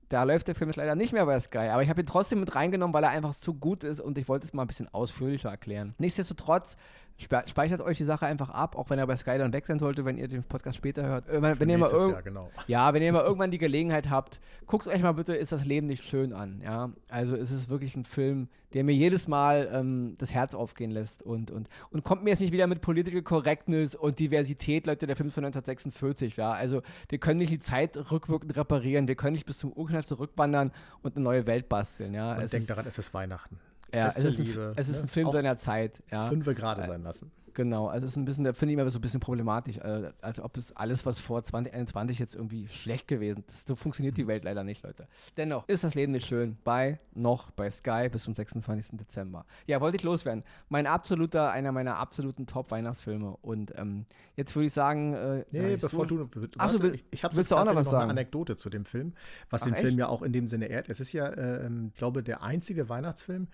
da 0.09 0.23
läuft 0.23 0.47
der 0.47 0.55
Film 0.55 0.69
jetzt 0.69 0.77
leider 0.77 0.95
nicht 0.95 1.13
mehr 1.13 1.25
bei 1.25 1.39
Sky, 1.39 1.69
aber 1.69 1.83
ich 1.83 1.89
habe 1.89 2.01
ihn 2.01 2.05
trotzdem 2.05 2.39
mit 2.39 2.55
reingenommen, 2.55 2.93
weil 2.93 3.03
er 3.03 3.09
einfach 3.09 3.35
zu 3.35 3.53
gut 3.53 3.83
ist 3.83 3.99
und 3.99 4.17
ich 4.17 4.27
wollte 4.27 4.45
es 4.45 4.53
mal 4.53 4.63
ein 4.63 4.67
bisschen 4.67 4.93
ausführlicher 4.93 5.49
erklären. 5.49 5.95
Nichtsdestotrotz 5.97 6.77
speichert 7.17 7.81
euch 7.81 7.97
die 7.97 8.03
Sache 8.03 8.25
einfach 8.25 8.49
ab, 8.49 8.75
auch 8.75 8.89
wenn 8.89 8.99
er 8.99 9.07
bei 9.07 9.15
Sky 9.15 9.37
dann 9.37 9.53
weg 9.53 9.65
sein 9.65 9.79
sollte, 9.79 10.03
wenn 10.05 10.17
ihr 10.17 10.27
den 10.27 10.43
Podcast 10.43 10.77
später 10.77 11.03
hört. 11.03 11.29
Äh, 11.29 11.41
wenn, 11.41 11.59
wenn 11.59 11.69
ihr 11.69 11.77
mal 11.77 11.91
Jahr, 11.91 12.21
genau. 12.21 12.51
Ja, 12.67 12.93
wenn 12.93 13.01
ihr 13.01 13.13
mal 13.13 13.23
irgendwann 13.25 13.51
die 13.51 13.57
Gelegenheit 13.57 14.09
habt, 14.09 14.39
guckt 14.65 14.87
euch 14.87 15.01
mal 15.01 15.13
bitte 15.13 15.33
Ist 15.33 15.51
das 15.51 15.65
Leben 15.65 15.87
nicht 15.87 16.03
schön 16.03 16.33
an. 16.33 16.61
Ja? 16.63 16.91
Also 17.09 17.35
es 17.35 17.51
ist 17.51 17.69
wirklich 17.69 17.95
ein 17.95 18.05
Film, 18.05 18.49
der 18.73 18.83
mir 18.83 18.93
jedes 18.93 19.29
Mal 19.29 19.69
ähm, 19.71 20.15
das 20.17 20.33
Herz 20.33 20.53
aufgehen 20.53 20.91
lässt 20.91 21.23
und, 21.23 21.51
und, 21.51 21.69
und 21.91 22.03
kommt 22.03 22.23
mir 22.23 22.31
jetzt 22.31 22.41
nicht 22.41 22.51
wieder 22.51 22.67
mit 22.67 22.81
Political 22.81 23.21
Correctness 23.21 23.95
und 23.95 24.19
Diversität, 24.19 24.85
Leute, 24.85 25.07
der 25.07 25.15
Film 25.15 25.27
ist 25.27 25.35
von 25.35 25.45
1946, 25.45 26.35
ja. 26.35 26.51
Also 26.51 26.81
wir 27.07 27.17
können 27.17 27.39
nicht 27.39 27.51
die 27.51 27.59
Zeit 27.61 27.97
rückwirkend 28.11 28.55
reparieren, 28.57 29.07
wir 29.07 29.15
können 29.15 29.33
nicht 29.33 29.45
bis 29.45 29.59
zum 29.59 29.71
Urknall 29.71 30.03
zurückwandern 30.03 30.71
und 31.01 31.15
eine 31.15 31.23
neue 31.23 31.47
Welt 31.47 31.69
basteln, 31.69 32.13
ja. 32.13 32.35
Und 32.35 32.51
denkt 32.51 32.69
daran, 32.69 32.85
es 32.85 32.97
ist 32.97 33.13
Weihnachten. 33.13 33.57
Ja, 33.93 34.07
es 34.07 34.17
ist, 34.17 34.39
ein, 34.39 34.73
es 34.75 34.89
ist 34.89 35.01
ein, 35.01 35.07
Film 35.07 35.31
seiner 35.31 35.57
Zeit. 35.57 36.03
Ja. 36.11 36.27
Fünfe 36.27 36.53
gerade 36.53 36.83
sein 36.83 37.03
lassen. 37.03 37.31
Genau, 37.55 37.87
also 37.87 38.05
es 38.05 38.11
ist 38.11 38.17
ein 38.17 38.25
bisschen, 38.25 38.43
da 38.43 38.51
finde 38.51 38.73
ich 38.73 38.79
immer 38.79 38.89
so 38.91 38.99
ein 38.99 39.01
bisschen 39.01 39.21
problematisch, 39.21 39.77
äh, 39.77 40.11
als 40.21 40.41
ob 40.41 40.57
es 40.57 40.75
alles, 40.75 41.05
was 41.05 41.21
vor 41.21 41.41
2021 41.41 42.19
jetzt 42.19 42.35
irgendwie 42.35 42.67
schlecht 42.67 43.07
gewesen 43.07 43.45
ist. 43.47 43.69
So 43.69 43.75
funktioniert 43.75 44.17
die 44.17 44.27
Welt 44.27 44.43
leider 44.43 44.65
nicht, 44.65 44.83
Leute. 44.83 45.07
Dennoch 45.37 45.65
ist 45.69 45.85
das 45.85 45.95
Leben 45.95 46.11
nicht 46.11 46.27
schön. 46.27 46.57
Bei, 46.65 46.99
noch 47.13 47.51
bei 47.51 47.71
Sky 47.71 48.09
bis 48.11 48.23
zum 48.23 48.35
26. 48.35 48.97
Dezember. 48.97 49.45
Ja, 49.67 49.79
wollte 49.79 49.95
ich 49.95 50.03
loswerden. 50.03 50.43
Mein 50.67 50.85
absoluter, 50.85 51.49
einer 51.49 51.71
meiner 51.71 51.95
absoluten 51.95 52.45
Top-Weihnachtsfilme. 52.45 53.37
Und 53.41 53.73
ähm, 53.77 54.05
jetzt 54.35 54.53
würde 54.53 54.65
ich 54.65 54.73
sagen. 54.73 55.13
Äh, 55.13 55.45
nee, 55.51 55.77
bevor 55.77 56.05
du. 56.05 56.25
du 56.25 56.47
Achso, 56.57 56.81
will, 56.81 56.95
ich, 56.95 57.05
ich 57.11 57.23
habe 57.23 57.37
willst 57.37 57.51
du 57.51 57.55
auch 57.55 57.63
noch 57.63 57.73
was 57.73 57.85
noch 57.85 57.93
sagen? 57.93 58.03
eine 58.03 58.11
Anekdote 58.11 58.57
zu 58.57 58.69
dem 58.69 58.83
Film, 58.83 59.13
was 59.49 59.61
Ach, 59.61 59.67
den 59.67 59.75
echt? 59.75 59.83
Film 59.83 59.97
ja 59.97 60.09
auch 60.09 60.23
in 60.23 60.33
dem 60.33 60.45
Sinne 60.45 60.65
ehrt. 60.65 60.89
Es 60.89 60.99
ist 60.99 61.13
ja, 61.13 61.29
äh, 61.29 61.69
glaube 61.95 62.21
der 62.21 62.43
einzige 62.43 62.89
Weihnachtsfilm, 62.89 63.47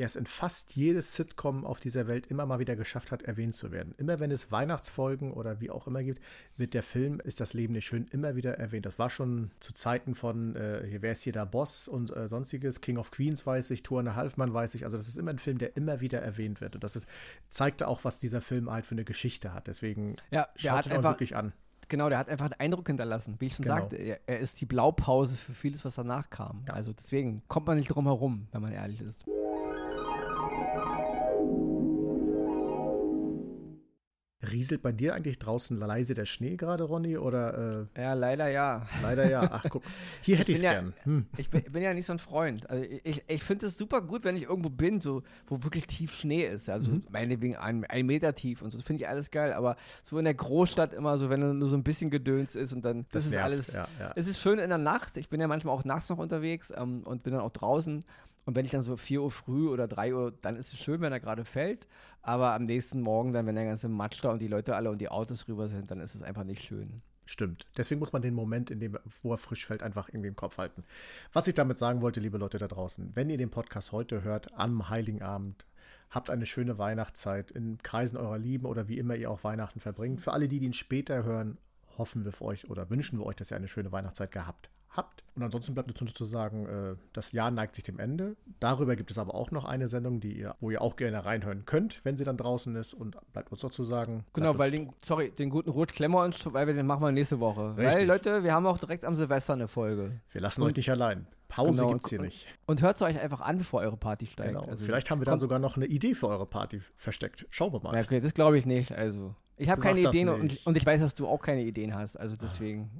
der 0.00 0.06
es 0.06 0.16
in 0.16 0.24
fast 0.24 0.76
jedes 0.76 1.14
Sitcom 1.14 1.66
auf 1.66 1.78
dieser 1.78 2.06
Welt 2.06 2.26
immer 2.28 2.46
mal 2.46 2.58
wieder 2.58 2.74
geschafft 2.74 3.12
hat, 3.12 3.20
erwähnt 3.20 3.54
zu 3.54 3.70
werden. 3.70 3.94
Immer 3.98 4.18
wenn 4.18 4.30
es 4.30 4.50
Weihnachtsfolgen 4.50 5.30
oder 5.30 5.60
wie 5.60 5.68
auch 5.68 5.86
immer 5.86 6.02
gibt, 6.02 6.22
wird 6.56 6.72
der 6.72 6.82
Film 6.82 7.20
Ist 7.20 7.38
das 7.38 7.52
Leben 7.52 7.74
nicht 7.74 7.84
schön 7.84 8.06
immer 8.10 8.34
wieder 8.34 8.56
erwähnt. 8.56 8.86
Das 8.86 8.98
war 8.98 9.10
schon 9.10 9.50
zu 9.60 9.74
Zeiten 9.74 10.14
von 10.14 10.56
äh, 10.56 10.86
hier, 10.88 11.02
Wer 11.02 11.12
ist 11.12 11.20
hier 11.20 11.34
der 11.34 11.44
Boss 11.44 11.86
und 11.86 12.16
äh, 12.16 12.28
sonstiges, 12.28 12.80
King 12.80 12.96
of 12.96 13.10
Queens 13.10 13.46
weiß 13.46 13.72
ich, 13.72 13.82
Tour 13.82 14.00
and 14.00 14.14
Halfman 14.14 14.54
weiß 14.54 14.74
ich. 14.74 14.84
Also 14.84 14.96
das 14.96 15.06
ist 15.06 15.18
immer 15.18 15.32
ein 15.32 15.38
Film, 15.38 15.58
der 15.58 15.76
immer 15.76 16.00
wieder 16.00 16.22
erwähnt 16.22 16.62
wird. 16.62 16.76
Und 16.76 16.82
das 16.82 16.96
ist, 16.96 17.06
zeigte 17.50 17.86
auch, 17.86 18.02
was 18.02 18.20
dieser 18.20 18.40
Film 18.40 18.70
halt 18.70 18.86
für 18.86 18.94
eine 18.94 19.04
Geschichte 19.04 19.52
hat. 19.52 19.66
Deswegen 19.66 20.16
ja, 20.30 20.48
schaut 20.56 20.86
ihn 20.86 20.92
einfach, 20.92 21.10
wirklich 21.10 21.36
an. 21.36 21.52
Genau, 21.90 22.08
der 22.08 22.16
hat 22.16 22.30
einfach 22.30 22.46
einen 22.46 22.58
Eindruck 22.58 22.86
hinterlassen. 22.86 23.36
Wie 23.38 23.46
ich 23.46 23.56
schon 23.56 23.66
genau. 23.66 23.80
sagte, 23.80 23.96
er, 23.96 24.20
er, 24.26 24.38
ist 24.38 24.62
die 24.62 24.66
Blaupause 24.66 25.34
für 25.34 25.52
vieles, 25.52 25.84
was 25.84 25.96
danach 25.96 26.30
kam. 26.30 26.64
Ja. 26.68 26.72
Also 26.72 26.94
deswegen 26.94 27.42
kommt 27.48 27.66
man 27.66 27.76
nicht 27.76 27.88
drum 27.88 28.06
herum, 28.06 28.46
wenn 28.52 28.62
man 28.62 28.72
ehrlich 28.72 29.02
ist. 29.02 29.26
Rieselt 34.50 34.82
bei 34.82 34.92
dir 34.92 35.14
eigentlich 35.14 35.38
draußen 35.38 35.76
leise 35.76 36.14
der 36.14 36.26
Schnee 36.26 36.56
gerade, 36.56 36.84
Ronny? 36.84 37.16
Oder, 37.16 37.86
äh, 37.96 38.00
ja, 38.00 38.14
leider 38.14 38.48
ja. 38.48 38.86
Leider 39.02 39.28
ja. 39.28 39.48
Ach, 39.50 39.64
guck. 39.68 39.82
Hier 40.22 40.36
hätte 40.36 40.52
ich 40.52 40.58
es 40.58 40.64
ja, 40.64 40.72
gern. 40.72 40.94
Hm. 41.04 41.26
Ich 41.36 41.50
bin, 41.50 41.62
bin, 41.62 41.82
ja 41.82 41.94
nicht 41.94 42.06
so 42.06 42.12
ein 42.12 42.18
Freund. 42.18 42.68
Also 42.68 42.84
ich, 43.04 43.22
ich 43.26 43.42
finde 43.42 43.66
es 43.66 43.76
super 43.76 44.02
gut, 44.02 44.24
wenn 44.24 44.36
ich 44.36 44.44
irgendwo 44.44 44.70
bin, 44.70 45.00
so, 45.00 45.22
wo 45.46 45.62
wirklich 45.62 45.86
tief 45.86 46.14
Schnee 46.14 46.44
ist. 46.44 46.68
Also 46.68 46.92
mhm. 46.92 47.04
meinetwegen 47.10 47.56
ein, 47.56 47.84
ein 47.86 48.06
Meter 48.06 48.34
tief 48.34 48.62
und 48.62 48.70
so. 48.70 48.78
Das 48.78 48.86
finde 48.86 49.02
ich 49.02 49.08
alles 49.08 49.30
geil. 49.30 49.52
Aber 49.52 49.76
so 50.02 50.18
in 50.18 50.24
der 50.24 50.34
Großstadt 50.34 50.92
immer 50.92 51.18
so, 51.18 51.30
wenn 51.30 51.58
nur 51.58 51.68
so 51.68 51.76
ein 51.76 51.82
bisschen 51.82 52.10
Gedöns 52.10 52.54
ist 52.54 52.72
und 52.72 52.84
dann, 52.84 53.06
das, 53.10 53.24
das 53.24 53.26
ist 53.26 53.30
nervt. 53.32 53.44
alles. 53.44 53.72
Ja, 53.72 53.88
ja. 53.98 54.12
Es 54.16 54.26
ist 54.26 54.40
schön 54.40 54.58
in 54.58 54.68
der 54.68 54.78
Nacht. 54.78 55.16
Ich 55.16 55.28
bin 55.28 55.40
ja 55.40 55.48
manchmal 55.48 55.74
auch 55.74 55.84
nachts 55.84 56.08
noch 56.08 56.18
unterwegs 56.18 56.72
ähm, 56.76 57.02
und 57.04 57.22
bin 57.22 57.32
dann 57.32 57.42
auch 57.42 57.50
draußen. 57.50 58.04
Und 58.50 58.56
wenn 58.56 58.64
ich 58.64 58.72
dann 58.72 58.82
so 58.82 58.96
4 58.96 59.22
Uhr 59.22 59.30
früh 59.30 59.68
oder 59.68 59.86
3 59.86 60.12
Uhr, 60.12 60.32
dann 60.40 60.56
ist 60.56 60.72
es 60.72 60.80
schön, 60.80 61.00
wenn 61.02 61.12
er 61.12 61.20
gerade 61.20 61.44
fällt. 61.44 61.86
Aber 62.20 62.52
am 62.52 62.64
nächsten 62.64 63.00
Morgen, 63.00 63.32
dann, 63.32 63.46
wenn 63.46 63.54
der 63.54 63.64
ganze 63.64 63.88
Matsch 63.88 64.24
da 64.24 64.32
und 64.32 64.42
die 64.42 64.48
Leute 64.48 64.74
alle 64.74 64.90
und 64.90 64.98
die 64.98 65.08
Autos 65.08 65.46
rüber 65.46 65.68
sind, 65.68 65.88
dann 65.92 66.00
ist 66.00 66.16
es 66.16 66.24
einfach 66.24 66.42
nicht 66.42 66.60
schön. 66.60 67.00
Stimmt. 67.26 67.64
Deswegen 67.76 68.00
muss 68.00 68.12
man 68.12 68.22
den 68.22 68.34
Moment, 68.34 68.72
in 68.72 68.80
dem, 68.80 68.98
wo 69.22 69.30
er 69.30 69.38
frisch 69.38 69.64
fällt, 69.64 69.84
einfach 69.84 70.08
irgendwie 70.08 70.26
im 70.26 70.34
Kopf 70.34 70.58
halten. 70.58 70.82
Was 71.32 71.46
ich 71.46 71.54
damit 71.54 71.78
sagen 71.78 72.02
wollte, 72.02 72.18
liebe 72.18 72.38
Leute 72.38 72.58
da 72.58 72.66
draußen, 72.66 73.14
wenn 73.14 73.30
ihr 73.30 73.38
den 73.38 73.50
Podcast 73.50 73.92
heute 73.92 74.24
hört, 74.24 74.52
am 74.58 74.88
Heiligen 74.88 75.22
Abend, 75.22 75.64
habt 76.10 76.28
eine 76.28 76.44
schöne 76.44 76.76
Weihnachtszeit 76.76 77.52
in 77.52 77.78
Kreisen 77.78 78.16
eurer 78.16 78.38
Lieben 78.38 78.66
oder 78.66 78.88
wie 78.88 78.98
immer 78.98 79.14
ihr 79.14 79.30
auch 79.30 79.44
Weihnachten 79.44 79.78
verbringt. 79.78 80.22
Für 80.22 80.32
alle, 80.32 80.48
die 80.48 80.58
den 80.58 80.72
später 80.72 81.22
hören, 81.22 81.56
hoffen 81.98 82.24
wir 82.24 82.32
für 82.32 82.46
euch 82.46 82.68
oder 82.68 82.90
wünschen 82.90 83.16
wir 83.20 83.26
euch, 83.26 83.36
dass 83.36 83.52
ihr 83.52 83.56
eine 83.56 83.68
schöne 83.68 83.92
Weihnachtszeit 83.92 84.32
gehabt 84.32 84.70
habt. 84.90 85.22
Und 85.36 85.42
ansonsten 85.42 85.74
bleibt 85.74 85.90
uns 85.90 86.00
nur 86.00 86.12
zu 86.12 86.24
sagen, 86.24 86.66
äh, 86.66 86.96
das 87.12 87.32
Jahr 87.32 87.50
neigt 87.50 87.74
sich 87.74 87.84
dem 87.84 87.98
Ende. 87.98 88.36
Darüber 88.58 88.96
gibt 88.96 89.10
es 89.10 89.18
aber 89.18 89.34
auch 89.34 89.50
noch 89.50 89.64
eine 89.64 89.88
Sendung, 89.88 90.20
die 90.20 90.38
ihr, 90.38 90.54
wo 90.60 90.70
ihr 90.70 90.82
auch 90.82 90.96
gerne 90.96 91.24
reinhören 91.24 91.64
könnt, 91.64 92.00
wenn 92.04 92.16
sie 92.16 92.24
dann 92.24 92.36
draußen 92.36 92.74
ist. 92.76 92.94
Und 92.94 93.16
bleibt 93.32 93.50
uns 93.50 93.60
sozusagen. 93.60 94.24
Genau, 94.32 94.58
weil 94.58 94.70
den, 94.70 94.92
sorry, 95.02 95.30
den 95.30 95.50
guten 95.50 95.70
Rot 95.70 95.92
klemmen 95.92 96.18
wir 96.18 96.24
uns, 96.24 96.44
weil 96.52 96.66
wir 96.66 96.74
den 96.74 96.86
machen 96.86 97.02
wir 97.02 97.12
nächste 97.12 97.40
Woche. 97.40 97.76
Richtig. 97.76 98.00
Weil, 98.00 98.06
Leute, 98.06 98.44
wir 98.44 98.52
haben 98.52 98.66
auch 98.66 98.78
direkt 98.78 99.04
am 99.04 99.14
Silvester 99.14 99.54
eine 99.54 99.68
Folge. 99.68 100.20
Wir 100.32 100.40
lassen 100.40 100.62
und, 100.62 100.68
euch 100.68 100.76
nicht 100.76 100.90
allein. 100.90 101.26
Pause 101.48 101.80
genau, 101.80 101.92
gibt 101.92 102.04
es 102.04 102.10
hier 102.10 102.20
nicht. 102.20 102.46
Und 102.66 102.80
hört 102.80 102.96
es 102.96 103.02
euch 103.02 103.18
einfach 103.18 103.40
an, 103.40 103.58
bevor 103.58 103.80
eure 103.80 103.96
Party 103.96 104.26
steigt. 104.26 104.50
Genau. 104.50 104.64
Also, 104.64 104.84
Vielleicht 104.84 105.10
haben 105.10 105.20
wir 105.20 105.26
da 105.26 105.36
sogar 105.36 105.58
noch 105.58 105.76
eine 105.76 105.86
Idee 105.86 106.14
für 106.14 106.28
eure 106.28 106.46
Party 106.46 106.80
versteckt. 106.96 107.46
Schauen 107.50 107.72
wir 107.72 107.80
mal. 107.80 107.94
Ja, 107.94 108.02
okay, 108.02 108.20
das 108.20 108.34
glaube 108.34 108.56
ich 108.56 108.66
nicht. 108.66 108.92
Also. 108.92 109.34
Ich 109.60 109.68
habe 109.68 109.80
keine 109.80 110.00
Ideen 110.00 110.28
und, 110.28 110.66
und, 110.66 110.76
ich 110.76 110.86
weiß, 110.86 111.00
dass 111.00 111.14
du 111.14 111.28
auch 111.28 111.40
keine 111.40 111.62
Ideen 111.62 111.94
hast. 111.94 112.16
Also 112.16 112.36
deswegen. 112.36 112.90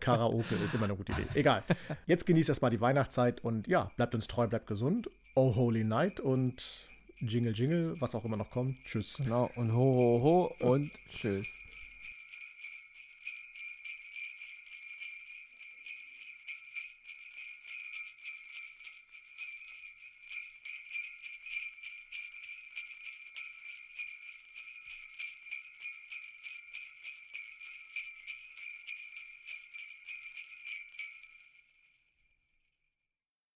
Karaoke 0.00 0.54
ist 0.56 0.74
immer 0.74 0.84
eine 0.84 0.96
gute 0.96 1.12
Idee. 1.12 1.26
Egal. 1.34 1.62
Jetzt 2.06 2.24
genießt 2.26 2.48
erstmal 2.48 2.70
die 2.70 2.80
Weihnachtszeit 2.80 3.44
und 3.44 3.66
ja, 3.68 3.90
bleibt 3.96 4.14
uns 4.14 4.26
treu, 4.26 4.46
bleibt 4.46 4.66
gesund. 4.66 5.10
Oh 5.34 5.54
Holy 5.54 5.84
Night 5.84 6.20
und 6.20 6.62
Jingle 7.18 7.52
Jingle, 7.52 8.00
was 8.00 8.14
auch 8.14 8.24
immer 8.24 8.36
noch 8.36 8.50
kommt. 8.50 8.76
Tschüss. 8.84 9.18
Genau. 9.18 9.50
Und 9.56 9.72
ho 9.72 9.76
ho 9.76 10.22
ho 10.22 10.66
und 10.66 10.90
tschüss. 11.12 11.46